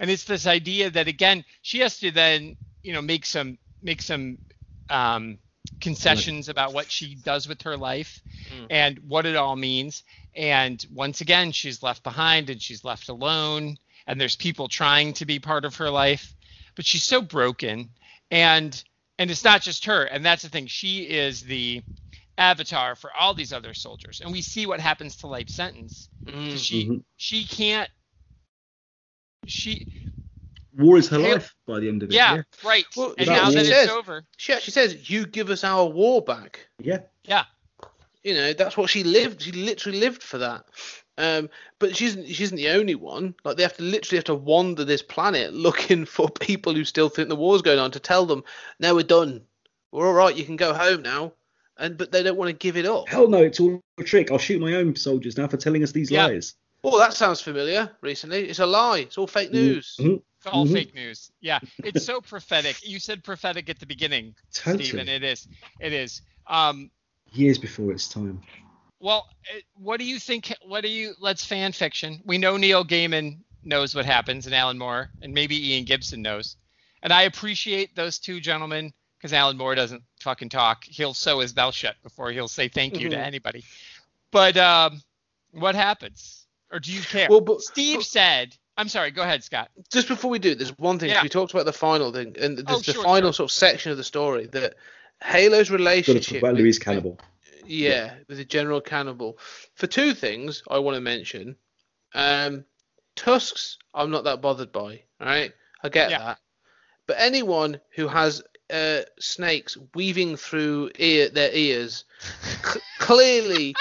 [0.00, 4.00] And it's this idea that again, she has to then you know make some make
[4.02, 4.38] some
[4.88, 5.38] um,
[5.80, 8.66] concessions about what she does with her life Mm.
[8.70, 10.02] and what it all means.
[10.34, 13.76] And once again, she's left behind and she's left alone.
[14.06, 16.34] And there's people trying to be part of her life,
[16.76, 17.90] but she's so broken.
[18.30, 18.82] And
[19.18, 20.04] and it's not just her.
[20.04, 20.66] And that's the thing.
[20.68, 21.82] She is the
[22.38, 24.20] avatar for all these other soldiers.
[24.20, 26.08] And we see what happens to life sentence.
[26.26, 26.56] Mm.
[26.58, 27.02] She Mhm.
[27.16, 27.90] she can't
[29.46, 29.86] she
[30.76, 32.14] war is her life by the end of it.
[32.14, 32.84] Yeah, Yeah, right.
[32.96, 35.64] Well, and now was- that She it's says- over, She actually says, "You give us
[35.64, 37.00] our war back." yeah.
[37.24, 37.44] Yeah.
[38.24, 39.42] You know, that's what she lived.
[39.42, 40.64] She literally lived for that.
[41.16, 42.26] Um, but she isn't.
[42.28, 43.34] She isn't the only one.
[43.44, 47.08] Like they have to literally have to wander this planet looking for people who still
[47.08, 48.44] think the war's going on to tell them,
[48.80, 49.42] "No, we're done.
[49.92, 50.36] We're all right.
[50.36, 51.32] You can go home now."
[51.78, 53.08] And but they don't want to give it up.
[53.08, 54.30] Hell no, it's all a trick.
[54.32, 56.26] I'll shoot my own soldiers now for telling us these Yeah.
[56.26, 56.54] lies.
[56.84, 57.90] Oh, that sounds familiar.
[58.00, 59.00] Recently, it's a lie.
[59.00, 59.96] It's all fake news.
[60.00, 60.20] Mhm.
[60.38, 60.72] It's all Mhm.
[60.72, 61.30] fake news.
[61.40, 62.76] Yeah, it's so prophetic.
[62.86, 64.84] You said prophetic at the beginning, Totally.
[64.84, 65.08] Stephen.
[65.08, 65.46] It is.
[65.80, 66.22] It is.
[66.46, 66.90] Um,
[67.32, 68.40] Years before its time.
[69.00, 70.52] well, uh, what do you think?
[70.62, 71.14] What do you?
[71.20, 72.20] Let's fan fiction.
[72.24, 76.56] We know Neil Gaiman knows what happens, and Alan Moore, and maybe Ian Gibson knows.
[77.02, 80.84] And I appreciate those two gentlemen because Alan Moore doesn't fucking talk.
[80.84, 83.26] He'll sew his mouth shut before he'll say thank you to Mhm.
[83.26, 83.64] anybody.
[84.30, 85.02] But um,
[85.52, 86.46] what happens?
[86.70, 87.28] Or do you care?
[87.28, 88.56] Well, but- Steve but- said.
[88.78, 89.10] I'm sorry.
[89.10, 89.70] Go ahead, Scott.
[89.92, 91.22] Just before we do, there's one thing Yeah.
[91.22, 93.32] We talked about the final thing, and there's Oh, the sure, final sure.
[93.34, 94.74] sort of section of the story that
[95.20, 96.38] Halo's to relationship.
[96.38, 97.18] about with- Luiz Cannibal.
[97.66, 99.38] Yeah, with the general cannibal.
[99.74, 101.56] For two things I want to mention.
[102.14, 102.64] Um,
[103.16, 105.02] tusks, I'm not that bothered by.
[105.20, 106.18] All right, I get Yeah.
[106.20, 106.38] that.
[107.06, 112.04] But anyone who has uh, snakes weaving through ear their ears,
[112.64, 113.74] c- clearly,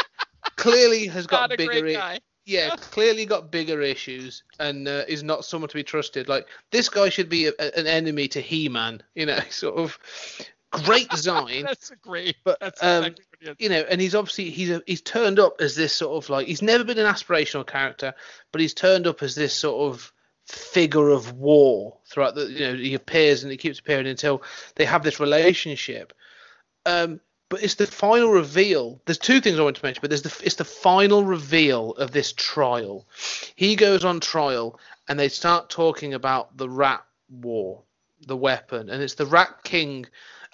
[0.55, 1.81] clearly has got a bigger.
[1.81, 2.19] great i- guy.
[2.47, 6.29] Yeah, clearly got bigger issues and uh, is not someone to be trusted.
[6.29, 9.03] Like this guy should be a, a- an enemy to He-Man.
[9.15, 9.99] You know, sort of
[10.71, 12.37] great design That's great.
[12.45, 15.57] But, that's um, exactly what you know, and he's obviously he's a, he's turned up
[15.59, 18.13] as this sort of like he's never been an aspirational character,
[18.53, 20.13] but he's turned up as this sort of
[20.45, 24.41] figure of war throughout the you know he appears and he keeps appearing until
[24.75, 26.13] they have this relationship.
[26.85, 29.01] Um, but it's the final reveal.
[29.05, 32.11] There's two things I want to mention, but there's the it's the final reveal of
[32.11, 33.07] this trial.
[33.55, 37.81] He goes on trial and they start talking about the rat war,
[38.25, 40.05] the weapon, and it's the rat king.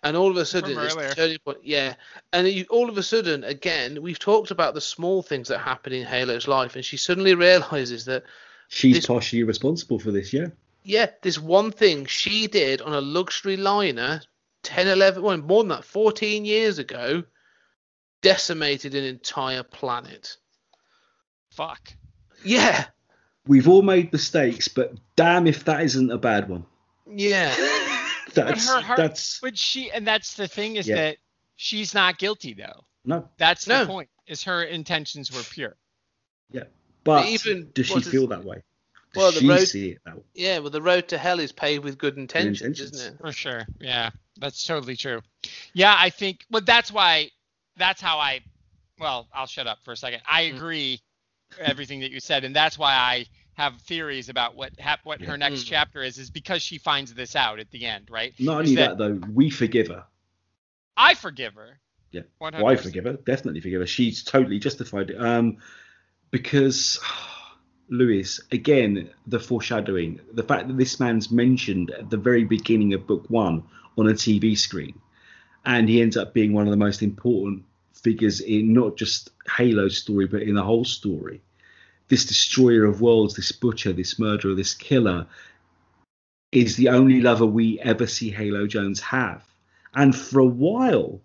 [0.05, 1.09] And all of a sudden, From it's earlier.
[1.09, 1.59] the turning point.
[1.63, 1.95] Yeah,
[2.33, 5.93] and you, all of a sudden, again, we've talked about the small things that happen
[5.93, 8.23] in Halo's life, and she suddenly realizes that
[8.67, 10.47] She's This- partially responsible for this, yeah.
[10.83, 14.21] yeah, this one thing she did on a luxury liner
[14.63, 17.23] 10, 11, well, more than that, 14 years ago,
[18.21, 20.37] decimated an entire planet.
[21.51, 21.93] Fuck.
[22.43, 22.85] Yeah,
[23.45, 26.65] We've all made mistakes, but damn if that isn't a bad one.
[27.05, 27.53] yeah.
[28.33, 30.95] That's her heart- that's But she, and that's the thing is Yeah.
[30.95, 31.17] that
[31.55, 32.83] she's not guilty though.
[33.05, 33.29] no.
[33.37, 34.09] That's the point.
[34.25, 35.75] Is her intentions were pure.
[36.49, 36.63] Yeah.
[37.03, 38.63] But even- does she what is- feel that way?
[39.13, 40.23] Does Well, the she road- see it that way?
[40.33, 42.99] Yeah, well, the road to hell is paved with good intentions, intentions.
[42.99, 43.19] isn't it?
[43.21, 43.65] For sure.
[43.79, 45.21] Yeah, that's totally true.
[45.73, 46.45] Yeah, I think.
[46.49, 47.29] Well, that's why.
[47.77, 48.41] That's how I.
[48.99, 50.21] Well, I'll shut up for a second.
[50.27, 50.55] I Mm.
[50.55, 51.01] agree
[51.57, 55.21] with everything that you said, and that's why I have theories about what hap- what
[55.21, 55.67] her next Mm.
[55.67, 56.17] chapter is.
[56.17, 58.33] Is because she finds this out at the end, right?
[58.39, 60.05] Not only that, though, we forgive her.
[60.97, 61.79] I forgive her.
[62.11, 62.21] Yeah.
[62.39, 62.63] 100%.
[62.63, 63.13] Why forgive her?
[63.13, 63.87] Definitely forgive her.
[63.87, 65.19] She's totally justified it.
[65.21, 65.57] Um,
[66.31, 66.99] because
[67.89, 73.07] Lewis, again, the foreshadowing, the fact that this man's mentioned at the very beginning of
[73.07, 73.63] book one
[73.97, 74.99] on a TV screen,
[75.65, 79.97] and he ends up being one of the most important figures in not just Halo's
[79.97, 81.41] story, but in the whole story.
[82.07, 85.27] This destroyer of worlds, this butcher, this murderer, this killer,
[86.51, 89.43] is the only lover we ever see Halo Jones have.
[89.95, 91.21] And for a while,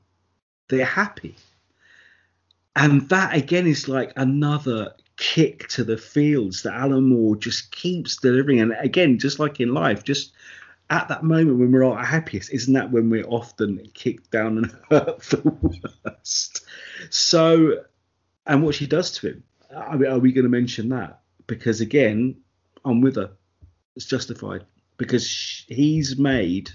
[0.69, 1.37] they're happy.
[2.77, 8.17] And that again is like another kick to the fields that Alan Moore just keeps
[8.17, 8.61] delivering.
[8.61, 10.33] And again, just like in life, just
[10.91, 14.59] at that moment when we're at our happiest, isn't that when we're often kicked down
[14.59, 16.65] and hurt the worst?
[17.11, 17.85] So,
[18.47, 19.43] and what she does to him,
[19.75, 21.21] are we, are we going to mention that?
[21.47, 22.37] Because again,
[22.85, 23.33] I'm with her.
[23.97, 24.65] It's justified
[24.97, 26.71] because sh- he's made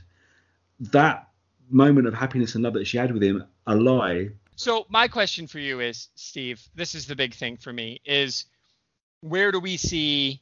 [0.79, 1.29] that
[1.69, 5.47] moment of happiness and love that she had with him a lie So my question
[5.47, 8.45] for you is, Steve, this is the big thing for me is
[9.21, 10.41] where do we see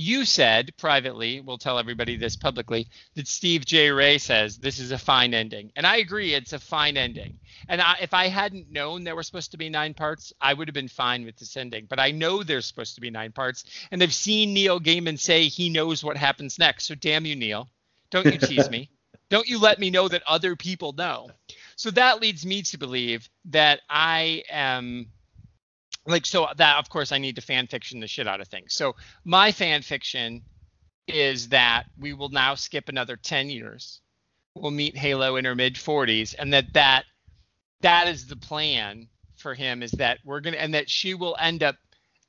[0.00, 2.86] you said privately, we'll tell everybody this publicly,
[3.16, 3.90] that Steve J.
[3.90, 5.72] Ray says this is a fine ending.
[5.74, 7.40] And I agree it's a fine ending.
[7.68, 10.68] And I, if I hadn't known there were supposed to be nine parts, I would
[10.68, 11.86] have been fine with this ending.
[11.90, 13.64] But I know there's supposed to be nine parts.
[13.90, 16.86] And I've seen Neil Gaiman say he knows what happens next.
[16.86, 17.68] So damn you, Neil.
[18.12, 18.90] Don't you tease me.
[19.30, 21.28] Don't you let me know that other people know.
[21.78, 25.06] So that leads me to believe that I am
[26.06, 28.74] like so that of course I need to fan fiction the shit out of things.
[28.74, 30.42] So my fan fiction
[31.06, 34.00] is that we will now skip another 10 years.
[34.56, 37.04] We'll meet Halo in her mid 40s and that that
[37.82, 39.06] that is the plan
[39.36, 41.76] for him is that we're going to and that she will end up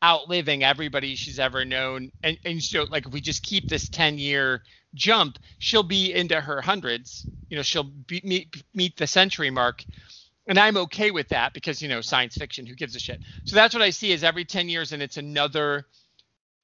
[0.04, 4.20] outliving everybody she's ever known and and so like if we just keep this 10
[4.20, 4.62] year
[4.94, 7.26] jump, she'll be into her hundreds.
[7.50, 9.84] You know, she'll be, meet meet the century mark,
[10.48, 12.66] and I'm okay with that because you know science fiction.
[12.66, 13.22] Who gives a shit?
[13.46, 15.88] So that's what I see is every ten years, and it's another.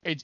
[0.04, 0.24] It,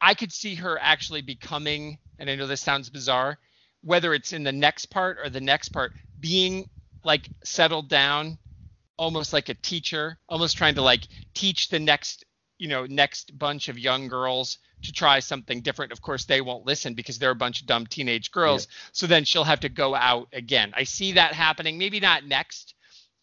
[0.00, 3.38] I could see her actually becoming, and I know this sounds bizarre,
[3.82, 6.68] whether it's in the next part or the next part, being
[7.04, 8.38] like settled down,
[8.98, 12.24] almost like a teacher, almost trying to like teach the next,
[12.58, 15.92] you know, next bunch of young girls to try something different.
[15.92, 18.66] Of course, they won't listen because they're a bunch of dumb teenage girls.
[18.66, 18.88] Yeah.
[18.92, 20.72] So then she'll have to go out again.
[20.76, 21.78] I see that happening.
[21.78, 22.74] Maybe not next.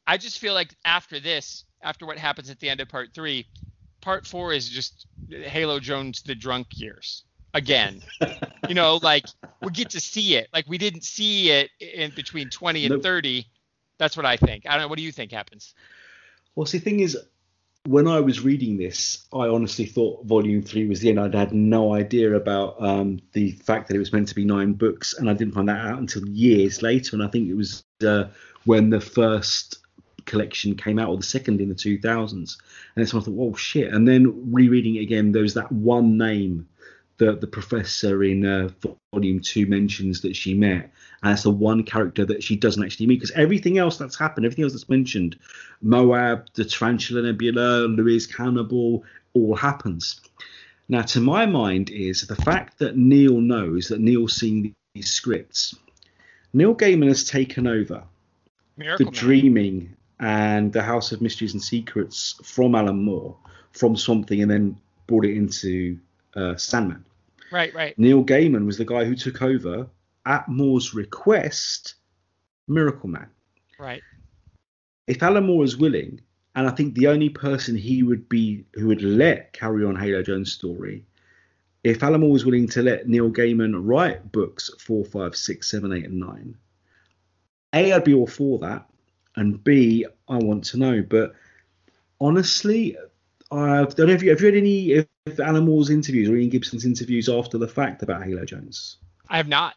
[0.06, 3.48] I just feel like after this, after what happens at the end of part three,
[4.02, 8.02] part four is just Halo Jones the drunk years again.
[8.68, 9.26] you know, like
[9.62, 10.50] we get to see it.
[10.54, 13.04] Like we didn't see it in between 20 and nope.
[13.04, 13.48] 30.
[13.98, 14.66] That's what I think.
[14.68, 14.88] I don't know.
[14.88, 15.74] What do you think happens?
[16.56, 17.18] Well, see, the thing is,
[17.86, 21.20] when I was reading this, I honestly thought Volume Three was the end.
[21.20, 24.74] I'd had no idea about um, the fact that it was meant to be nine
[24.74, 27.16] books, and I didn't find that out until years later.
[27.16, 28.26] And I think it was uh,
[28.66, 29.80] when the first
[30.26, 32.32] collection came out, or the second in the 2000s.
[32.32, 32.48] And
[32.96, 33.92] that's when I thought, oh shit!
[33.92, 36.68] And then rereading it again, there was that one name
[37.18, 38.70] that the professor in uh,
[39.14, 40.92] volume two mentions that she met,
[41.24, 44.46] and it's the one character that she doesn't actually meet because everything else that's happened,
[44.46, 45.38] everything else that's mentioned,
[45.82, 49.04] Moab, the Tarantula Nebula, Luiz Cannibal,
[49.34, 50.22] all happens.
[50.90, 55.76] Now, to my mind, is the fact that Neil knows that Neil's seen these scripts.
[56.54, 58.04] Neil Gaiman has taken over
[58.76, 59.14] Miracle the Man.
[59.14, 63.38] Dreaming and the House of Mysteries and Secrets from Alan Moore,
[63.72, 65.98] from something, and then brought it into
[66.36, 67.06] uh, Sandman.
[67.52, 67.98] Right, right.
[67.98, 69.88] Neil Gaiman was the guy who took over
[70.26, 71.96] at Moore's request
[72.70, 73.28] Miracleman.
[73.80, 74.02] Right.
[75.08, 76.22] If Alan Moore is willing,
[76.56, 80.22] and I think the only person he would be who would let carry on Halo
[80.22, 81.06] Jones' story,
[81.84, 85.94] if Alan Moore was willing to let Neil Gaiman write books four, five, six, seven,
[85.94, 86.56] eight, and nine,
[87.74, 88.88] A, I'd be all for that,
[89.36, 91.04] and B, I want to know.
[91.08, 91.34] But
[92.20, 92.98] honestly,
[93.52, 96.50] I don't know if you have you read any of Alan Moore's interviews or Ian
[96.50, 98.98] Gibson's interviews after the fact about Halo Jones.
[99.30, 99.76] I have not.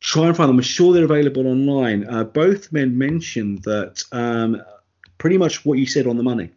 [0.00, 0.56] Try and find them.
[0.56, 2.08] I'm sure they're available online.
[2.08, 4.62] Uh, both men mentioned that um,
[5.18, 6.50] pretty much what you said on the money.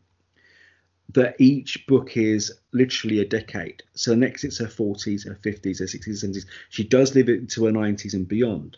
[1.14, 3.84] That each book is literally a decade.
[3.96, 6.46] So next it's her 40s, her 50s, her 60s, 70s.
[6.70, 8.78] She does live into her 90s and beyond.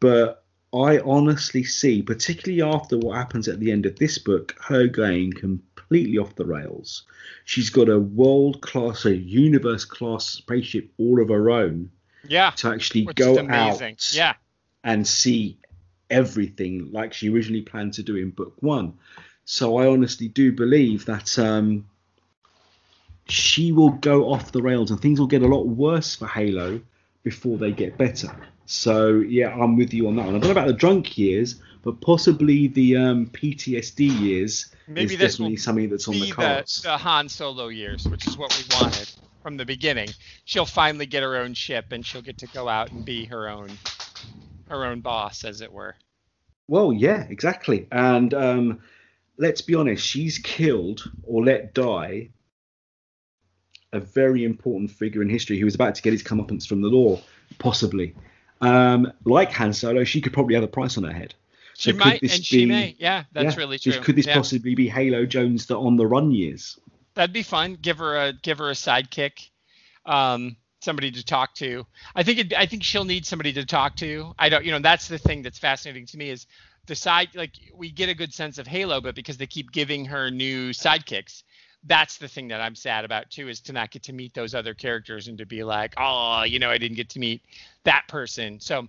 [0.00, 4.88] But I honestly see, particularly after what happens at the end of this book, her
[4.88, 7.04] going completely off the rails.
[7.44, 11.90] She's got a world class, a universe class spaceship all of her own.
[12.28, 12.50] Yeah.
[12.56, 14.34] To actually go out yeah.
[14.84, 15.58] and see
[16.10, 18.94] everything like she originally planned to do in book one.
[19.44, 21.86] So I honestly do believe that um,
[23.28, 26.80] she will go off the rails and things will get a lot worse for Halo
[27.22, 28.34] before they get better.
[28.66, 30.34] So yeah, I'm with you on that one.
[30.34, 35.20] I don't know about the drunk years, but possibly the um, PTSD years Maybe is
[35.20, 36.82] definitely something that's on the cards.
[36.82, 39.08] The, the Han Solo years, which is what we wanted
[39.46, 40.08] from the beginning.
[40.44, 43.48] She'll finally get her own ship, and she'll get to go out and be her
[43.48, 43.70] own
[44.68, 45.94] her own boss, as it were.
[46.66, 47.86] Well, yeah, exactly.
[47.92, 48.80] And um,
[49.36, 52.30] let's be honest, she's killed or let die
[53.92, 56.88] a very important figure in history who was about to get his comeuppance from the
[56.88, 57.20] law,
[57.58, 58.16] possibly.
[58.60, 61.36] Um, like Han Solo, she could probably have a price on her head.
[61.76, 62.96] She so might, and be, she may.
[62.98, 63.92] Yeah, that's yeah, really true.
[64.00, 64.34] Could this yeah.
[64.34, 66.80] possibly be Halo Jones the on the run years?
[67.16, 67.78] That'd be fun.
[67.80, 69.48] Give her a give her a sidekick,
[70.04, 71.86] um, somebody to talk to.
[72.14, 74.34] I think it, I think she'll need somebody to talk to.
[74.38, 76.46] I don't, you know, that's the thing that's fascinating to me is
[76.86, 80.04] the side like we get a good sense of Halo, but because they keep giving
[80.04, 81.42] her new sidekicks,
[81.84, 84.54] that's the thing that I'm sad about too, is to not get to meet those
[84.54, 87.42] other characters and to be like, oh, you know, I didn't get to meet
[87.84, 88.60] that person.
[88.60, 88.88] So,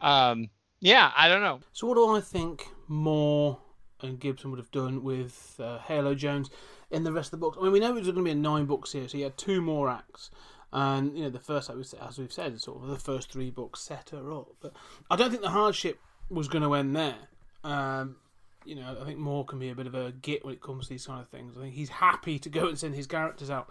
[0.00, 0.48] um,
[0.78, 1.58] yeah, I don't know.
[1.72, 3.58] So what do I think Moore
[4.00, 6.50] and Gibson would have done with uh, Halo Jones
[6.94, 7.58] in the rest of the books?
[7.60, 9.24] I mean, we know it was going to be a nine book series, so you
[9.24, 10.30] had two more acts.
[10.72, 14.10] And you know, the first, as we've said, sort of the first three books set
[14.10, 14.48] her up.
[14.60, 14.72] But
[15.10, 17.14] I don't think the hardship was going to end there.
[17.62, 18.16] Um,
[18.64, 20.86] you know, I think Moore can be a bit of a git when it comes
[20.86, 21.56] to these kind of things.
[21.56, 23.68] I think he's happy to go and send his characters out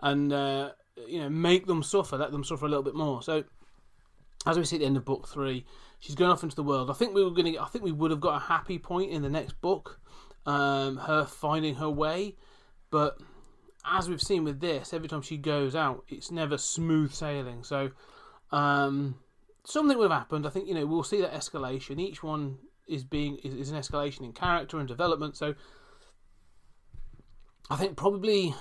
[0.00, 0.70] and uh,
[1.08, 3.22] you know make them suffer, let them suffer a little bit more.
[3.22, 3.44] So
[4.46, 5.64] as we see at the end of book three,
[6.00, 6.90] she's going off into the world.
[6.90, 7.62] I think we were going to.
[7.62, 10.00] I think we would have got a happy point in the next book,
[10.46, 12.36] um, her finding her way,
[12.94, 13.18] but
[13.84, 17.64] as we've seen with this, every time she goes out, it's never smooth sailing.
[17.64, 17.90] So
[18.52, 19.16] um,
[19.64, 20.46] something would have happened.
[20.46, 22.00] I think you know we'll see that escalation.
[22.00, 25.36] Each one is being is, is an escalation in character and development.
[25.36, 25.56] So
[27.68, 28.54] I think probably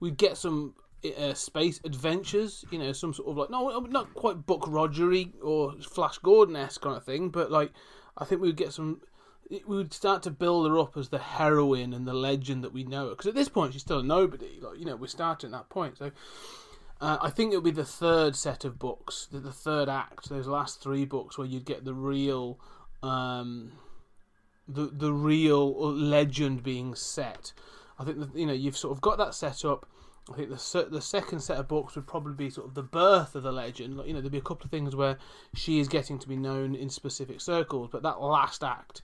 [0.00, 0.74] we'd get some
[1.04, 2.64] uh, space adventures.
[2.70, 6.80] You know, some sort of like no, not quite Buck Rogery or Flash Gordon esque
[6.80, 7.70] kind of thing, but like
[8.16, 9.02] I think we would get some.
[9.50, 12.84] We would start to build her up as the heroine and the legend that we
[12.84, 13.10] know her.
[13.10, 14.58] Because at this point, she's still a nobody.
[14.60, 15.98] Like you know, we're starting at that point.
[15.98, 16.10] So
[17.02, 20.46] uh, I think it'll be the third set of books, the, the third act, those
[20.46, 22.60] last three books, where you'd get the real,
[23.02, 23.72] um,
[24.68, 27.52] the the real legend being set.
[27.98, 29.84] I think that you know you've sort of got that set up.
[30.32, 33.34] I think the the second set of books would probably be sort of the birth
[33.34, 33.96] of the legend.
[33.96, 35.18] Like, you know, there'd be a couple of things where
[35.56, 39.02] she is getting to be known in specific circles, but that last act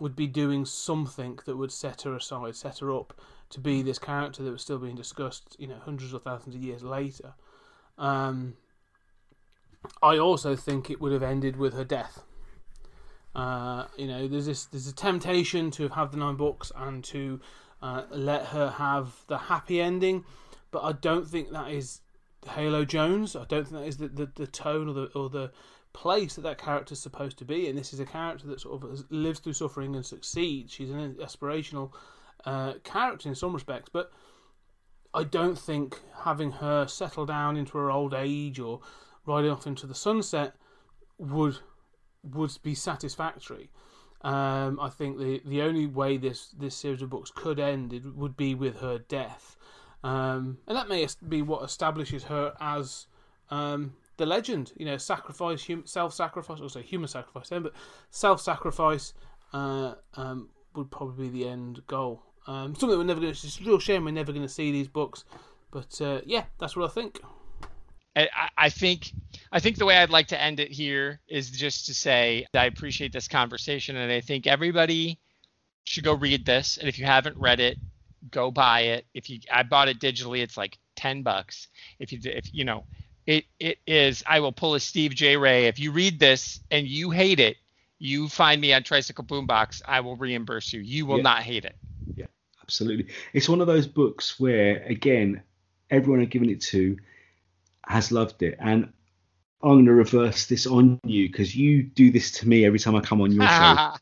[0.00, 3.20] would be doing something that would set her aside, set her up
[3.50, 6.62] to be this character that was still being discussed, you know, hundreds or thousands of
[6.62, 7.34] years later.
[7.96, 8.54] Um,
[10.02, 12.24] I also think it would have ended with her death.
[13.34, 17.40] Uh, you know, there's this there's a temptation to have the nine books and to
[17.82, 20.24] uh, let her have the happy ending,
[20.70, 22.00] but I don't think that is
[22.50, 23.36] Halo Jones.
[23.36, 25.52] I don't think that is the, the, the tone or the or the
[25.92, 27.68] place that that character is supposed to be.
[27.68, 30.72] And this is a character that sort of lives through suffering and succeeds.
[30.72, 31.92] She's an aspirational
[32.44, 34.10] uh, character in some respects, but
[35.14, 38.80] I don't think having her settle down into her old age or
[39.26, 40.54] riding off into the sunset
[41.18, 41.58] would
[42.22, 43.70] would be satisfactory.
[44.22, 48.04] Um, I think the the only way this this series of books could end it
[48.14, 49.56] would be with her death,
[50.02, 53.06] um, and that may be what establishes her as
[53.50, 54.72] um, the legend.
[54.76, 57.72] You know, sacrifice, hum- self-sacrifice, say human sacrifice, then, but
[58.10, 59.14] self-sacrifice
[59.54, 62.22] uh, um, would probably be the end goal.
[62.46, 63.46] Um, something we're never going to.
[63.46, 65.24] It's a real shame we're never going to see these books,
[65.70, 67.20] but uh, yeah, that's what I think.
[68.16, 69.12] I, I think
[69.52, 72.66] I think the way I'd like to end it here is just to say I
[72.66, 75.18] appreciate this conversation, and I think everybody
[75.84, 76.78] should go read this.
[76.78, 77.78] And if you haven't read it,
[78.30, 79.06] go buy it.
[79.14, 81.68] If you, I bought it digitally, it's like ten bucks.
[81.98, 82.86] If you, if you know,
[83.28, 84.24] it it is.
[84.26, 85.36] I will pull a Steve J.
[85.36, 85.66] Ray.
[85.66, 87.58] If you read this and you hate it,
[87.98, 89.82] you find me on Tricycle Boombox.
[89.86, 90.80] I will reimburse you.
[90.80, 91.24] You will Yeah.
[91.24, 91.76] not hate it.
[92.16, 92.26] Yeah,
[92.62, 93.08] absolutely.
[93.34, 95.42] It's one of those books where, again,
[95.90, 96.96] everyone I've given it to
[97.86, 98.90] has loved it, and
[99.62, 102.96] I'm going to reverse this on you because you do this to me every time
[102.96, 103.92] I come on your show,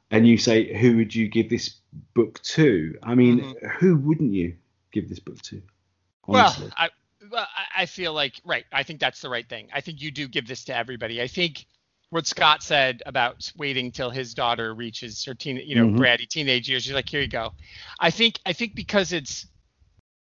[0.12, 1.74] and you say, "Who would you give this
[2.14, 3.66] book to?" I mean, mm-hmm.
[3.80, 4.54] who wouldn't you
[4.92, 5.60] give this book to?
[6.28, 6.66] Honestly.
[6.66, 6.90] Well, I
[7.30, 7.46] well,
[7.82, 8.64] I- feel like right.
[8.72, 9.68] I think that's the right thing.
[9.72, 11.20] I think you do give this to everybody.
[11.22, 11.66] I think
[12.10, 15.96] what Scott said about waiting till his daughter reaches her teen, you know, Mhm.
[15.98, 16.86] bratty teenage years.
[16.86, 17.54] You're like, here you go.
[18.00, 19.46] I think I think because it's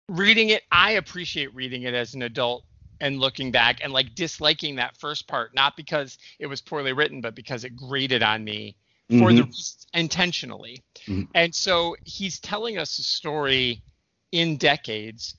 [0.09, 2.65] reading it, I appreciate reading it as an adult
[2.99, 7.21] and looking back and like disliking that first part, not because it was poorly written,
[7.21, 8.75] but because it grated on me
[9.09, 9.45] for the Mhm.
[9.47, 10.83] reasons intentionally.
[11.07, 11.27] Mhm.
[11.33, 13.81] And so he's telling us a story
[14.31, 15.35] in decades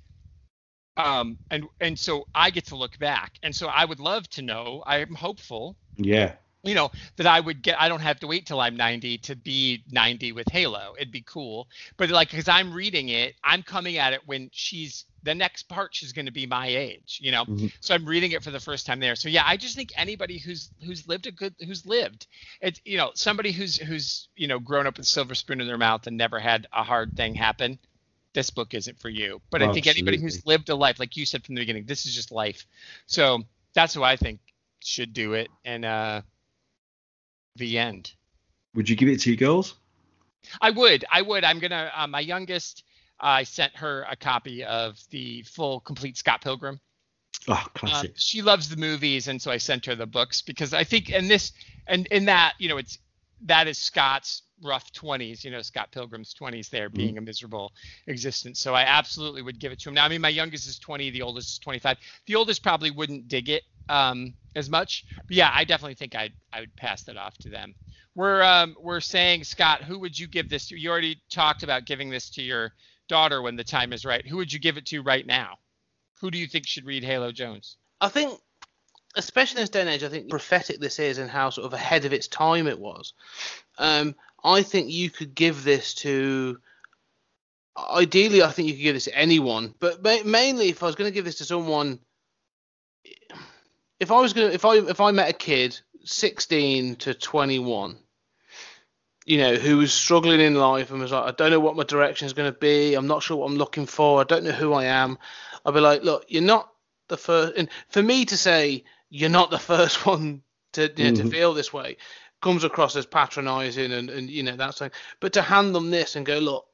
[0.96, 3.32] um and and so i get to look back.
[3.42, 6.32] And so i would love to know i'm hopeful yeah,
[6.64, 9.36] you know that i would get i don't have to wait till i'm 90 to
[9.36, 10.94] be 90 with halo.
[10.98, 11.68] It'd be cool.
[11.96, 15.94] But like because i'm reading it i'm coming at it when she's the next part
[15.94, 17.44] she's going to be my age you know?
[17.44, 17.72] Mhm.
[17.80, 19.16] so i'm reading it for the first time there.
[19.16, 22.26] So yeah i just think anybody who's who's lived a good who's lived
[22.60, 25.78] it's you know somebody who's who's you know grown up with silver spoon in their
[25.78, 27.78] mouth and never had a hard thing happen
[28.34, 31.26] this book isn't for you but i think anybody who's lived a life like you
[31.26, 32.66] said from the beginning this is just life
[33.06, 33.38] so
[33.74, 34.40] that's who i think
[34.82, 36.20] should do it and uh
[37.56, 38.12] the end
[38.74, 39.74] would you give it to your girls?
[40.60, 41.04] I would.
[41.10, 41.44] I would.
[41.44, 41.90] I'm gonna.
[41.94, 42.84] Uh, my youngest,
[43.20, 46.80] I sent her a copy of the full, complete Scott Pilgrim.
[47.48, 48.12] Oh, Uh, classic.
[48.16, 51.28] she loves the movies, and so I sent her the books because I think, and
[51.30, 51.52] this,
[51.86, 52.98] and in that, you know, it's
[53.42, 55.44] that is Scott's rough 20s.
[55.44, 57.72] You know, Scott Pilgrim's 20s there, being a miserable
[58.06, 58.60] existence.
[58.60, 59.94] So I absolutely would give it to him.
[59.94, 61.96] Now, I mean, my youngest is 20, the oldest is 25.
[62.26, 66.30] The oldest probably wouldn't dig it um, as much, but yeah, I definitely think I
[66.52, 67.74] I would pass that off to them.
[68.14, 70.78] We're um, we're saying, Scott, who would you give this to?
[70.78, 72.72] You already talked about giving this to your
[73.08, 74.26] daughter when the time is right.
[74.26, 75.58] Who would you give it to right now?
[76.20, 77.76] Who do you think should read Halo Jones?
[78.00, 78.38] I think,
[79.16, 81.72] especially in this day and age, I think prophetic this is and how sort of
[81.72, 83.14] ahead of its time it was.
[83.78, 86.58] Um, I think you could give this to.
[87.76, 90.94] Ideally, I think you could give this to anyone, but ma- mainly if I was
[90.94, 92.00] going to give this to someone,
[93.98, 97.96] if I was going to, if I if I met a kid, 16 to 21,
[99.24, 101.84] you know, who was struggling in life and was like, I don't know what my
[101.84, 102.94] direction is going to be.
[102.94, 104.20] I'm not sure what I'm looking for.
[104.20, 105.18] I don't know who I am.
[105.64, 106.70] I'd be like, look, you're not
[107.08, 107.56] the first.
[107.56, 111.30] And for me to say you're not the first one to you know, to Mhm.
[111.30, 111.96] feel this way
[112.42, 114.92] comes across as patronising and and you know that's like.
[115.20, 116.66] But to hand them this and go, look,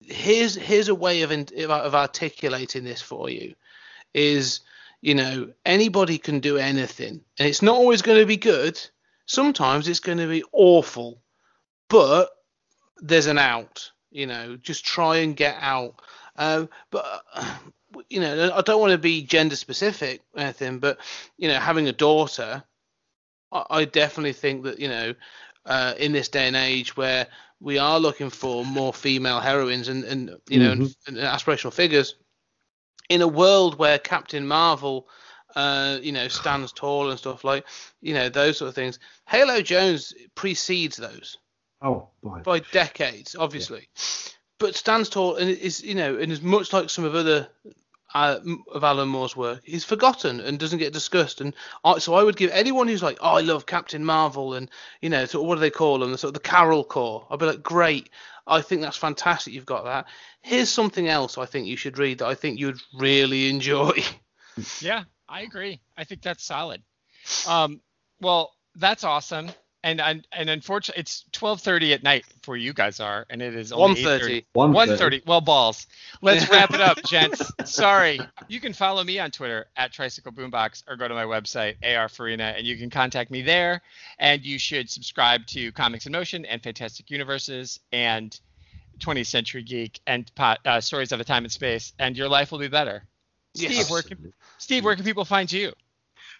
[0.00, 3.54] here's here's a way of of articulating this for you
[4.14, 4.60] is
[5.00, 7.20] you know anybody can do anything.
[7.38, 8.80] And it's not always going to be good.
[9.26, 11.22] Sometimes it's going to be awful.
[11.88, 12.30] But
[12.96, 16.00] there's an out you know just try and get out.
[16.36, 17.58] Um, but uh,
[18.08, 20.98] you know i don't want to be gender specific or anything but
[21.36, 22.64] you know having a daughter
[23.52, 25.14] i, I definitely think that you know
[25.64, 27.28] uh, in this day and age where
[27.60, 30.94] we are looking for more female heroines and, and you know Mhm.
[31.06, 32.16] and, and aspirational figures
[33.08, 35.06] in a world where Captain Marvel
[35.54, 37.64] uh, you know stands tall and stuff like
[38.00, 38.98] you know those sort of things
[39.28, 41.38] Halo Jones precedes those
[41.80, 42.40] Oh, boy.
[42.44, 43.88] by decades obviously
[44.58, 47.48] but stands tall and is you know and is much like some of other
[48.14, 48.38] uh,
[48.72, 51.54] of Alan Moore's work is forgotten and doesn't get discussed and
[51.84, 55.08] I, so I would give anyone who's like oh I love Captain Marvel and you
[55.08, 57.38] know sort of what do they call them the sort of the Carol Corps I'd
[57.38, 58.10] be like great
[58.46, 60.06] I think that's fantastic you've got that
[60.42, 64.02] here's something else I think you should read that I think you'd really enjoy
[64.80, 65.80] Yeah, I agree.
[65.96, 66.82] I think that's solid.
[67.48, 67.80] Um,
[68.20, 69.50] well, that's awesome.
[69.84, 73.72] And and, and unfortunately, it's 12:30 at night for you guys are, and it is
[73.72, 75.26] only 1:30 1:30.
[75.26, 75.86] Well, balls.
[76.20, 77.50] Let's wrap it up, gents.
[77.64, 78.20] Sorry.
[78.48, 82.08] You can follow me on Twitter at Tricycle Boombox or go to my website AR
[82.08, 83.82] Farina, and you can contact me there.
[84.18, 88.38] And you should subscribe to Comics in Motion and Fantastic Universes and
[89.00, 92.52] 20th Century Geek and pot, uh, Stories of a Time and Space, and your life
[92.52, 93.04] will be better.
[93.54, 93.74] Yes.
[93.74, 95.72] Steve, where can, Steve, where can people find you?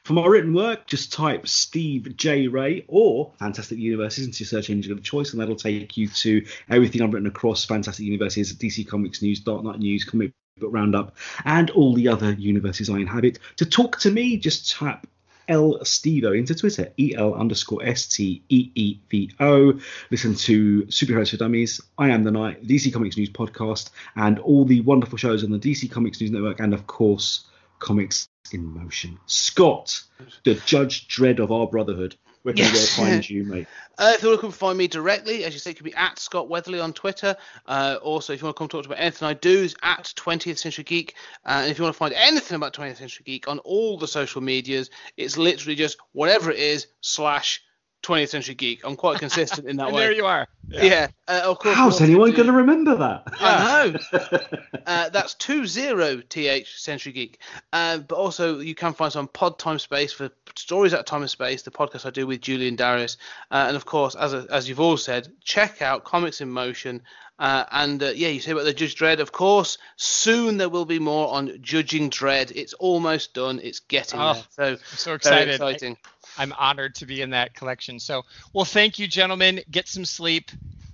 [0.05, 2.48] For my written work, just type Steve J.
[2.48, 6.44] Ray or Fantastic Universes into your search engine of choice, and that'll take you to
[6.68, 11.14] everything I've written across Fantastic Universes, DC Comics News, Dark Knight News, Comic Book Roundup,
[11.44, 13.38] and all the other universes I inhabit.
[13.59, 15.07] To talk to me, just type
[15.46, 19.78] L Stevo into Twitter, E L underscore S T E E V O.
[20.11, 24.64] Listen to Superheroes for Dummies, I Am the Night, DC Comics News podcast, and all
[24.64, 27.44] the wonderful shows on the DC Comics News Network, and of course,
[27.82, 29.18] Comics in Motion.
[29.26, 30.00] Scott,
[30.44, 32.16] the Judge Dredd of our brotherhood.
[32.42, 32.98] Where can Yes.
[32.98, 33.66] we find you, mate?
[33.98, 35.94] Uh, if you want to come find me directly, as you say, it could be
[35.94, 37.36] at Scott Weatherly on Twitter.
[37.66, 40.12] Uh, also, if you want to come talk to about anything I do, is at
[40.16, 41.14] 20th Century Geek.
[41.44, 44.08] Uh, and if you want to find anything about 20th Century Geek on all the
[44.08, 47.62] social medias, it's literally just whatever it is slash
[48.03, 48.80] 20th Century Geek.
[48.84, 50.03] I'm quite consistent in that And way.
[50.03, 50.46] there you are.
[50.68, 51.09] yeah.
[51.28, 51.74] Uh, of course.
[51.76, 53.22] How's anyone going to remember that?
[53.40, 54.78] I know.
[54.86, 57.38] uh, that's two zero th Century Geek.
[57.72, 61.30] Uh, but also you can find some pod time space for stories at time and
[61.30, 63.16] space, the podcast I do with Julian Darius,
[63.50, 67.03] uh, and of course, as as you've all said, check out Comics in Motion.
[67.38, 69.18] Uh, and uh, yeah, you say about the Judge Dredd.
[69.18, 72.53] Of course, soon there will be more on Judging Dredd.
[72.55, 73.59] It's almost done.
[73.62, 74.42] It's getting Oh, there.
[74.50, 75.48] So I'm so very excited.
[75.55, 75.96] exciting.
[76.38, 77.98] I'm honored to be in that collection.
[78.00, 78.22] So,
[78.52, 79.60] well, thank you, gentlemen.
[79.70, 80.50] Get some sleep,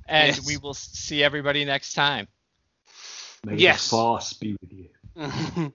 [0.06, 0.46] and Yes.
[0.46, 2.28] we will see everybody next time.
[3.44, 3.84] May Yes.
[3.84, 4.88] the force be with you.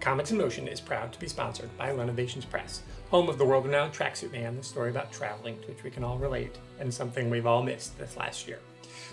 [0.00, 3.66] Comics in Motion is proud to be sponsored by Renovations Press, home of the world
[3.66, 7.28] renowned Tracksuit Man, the story about traveling to which we can all relate, and something
[7.28, 8.60] we've all missed this last year.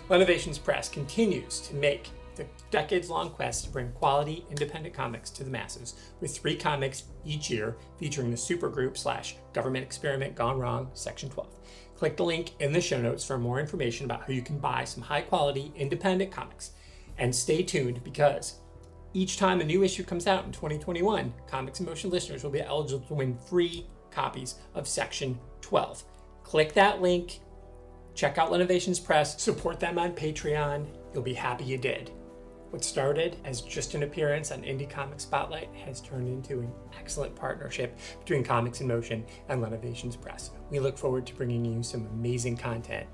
[0.08, 5.44] Renovations Press continues to make the decades long quest to bring quality independent comics to
[5.44, 10.88] the masses with three comics each year featuring the supergroup slash government experiment gone wrong
[10.92, 11.48] section 12
[11.96, 14.84] click the link in the show notes for more information about how you can buy
[14.84, 16.72] some high quality independent comics
[17.18, 18.60] and stay tuned because
[19.16, 22.60] each time a new issue comes out in 2021, Comics in Motion listeners will be
[22.60, 26.04] eligible to win free copies of Section 12.
[26.42, 27.40] Click that link,
[28.14, 30.86] check out Innovations Press, support them on Patreon.
[31.14, 32.10] You'll be happy you did.
[32.70, 37.36] What started as just an appearance on Indie Comic Spotlight has turned into an excellent
[37.36, 40.50] partnership between Comics in Motion and Innovations Press.
[40.68, 43.04] We look forward to bringing you some amazing content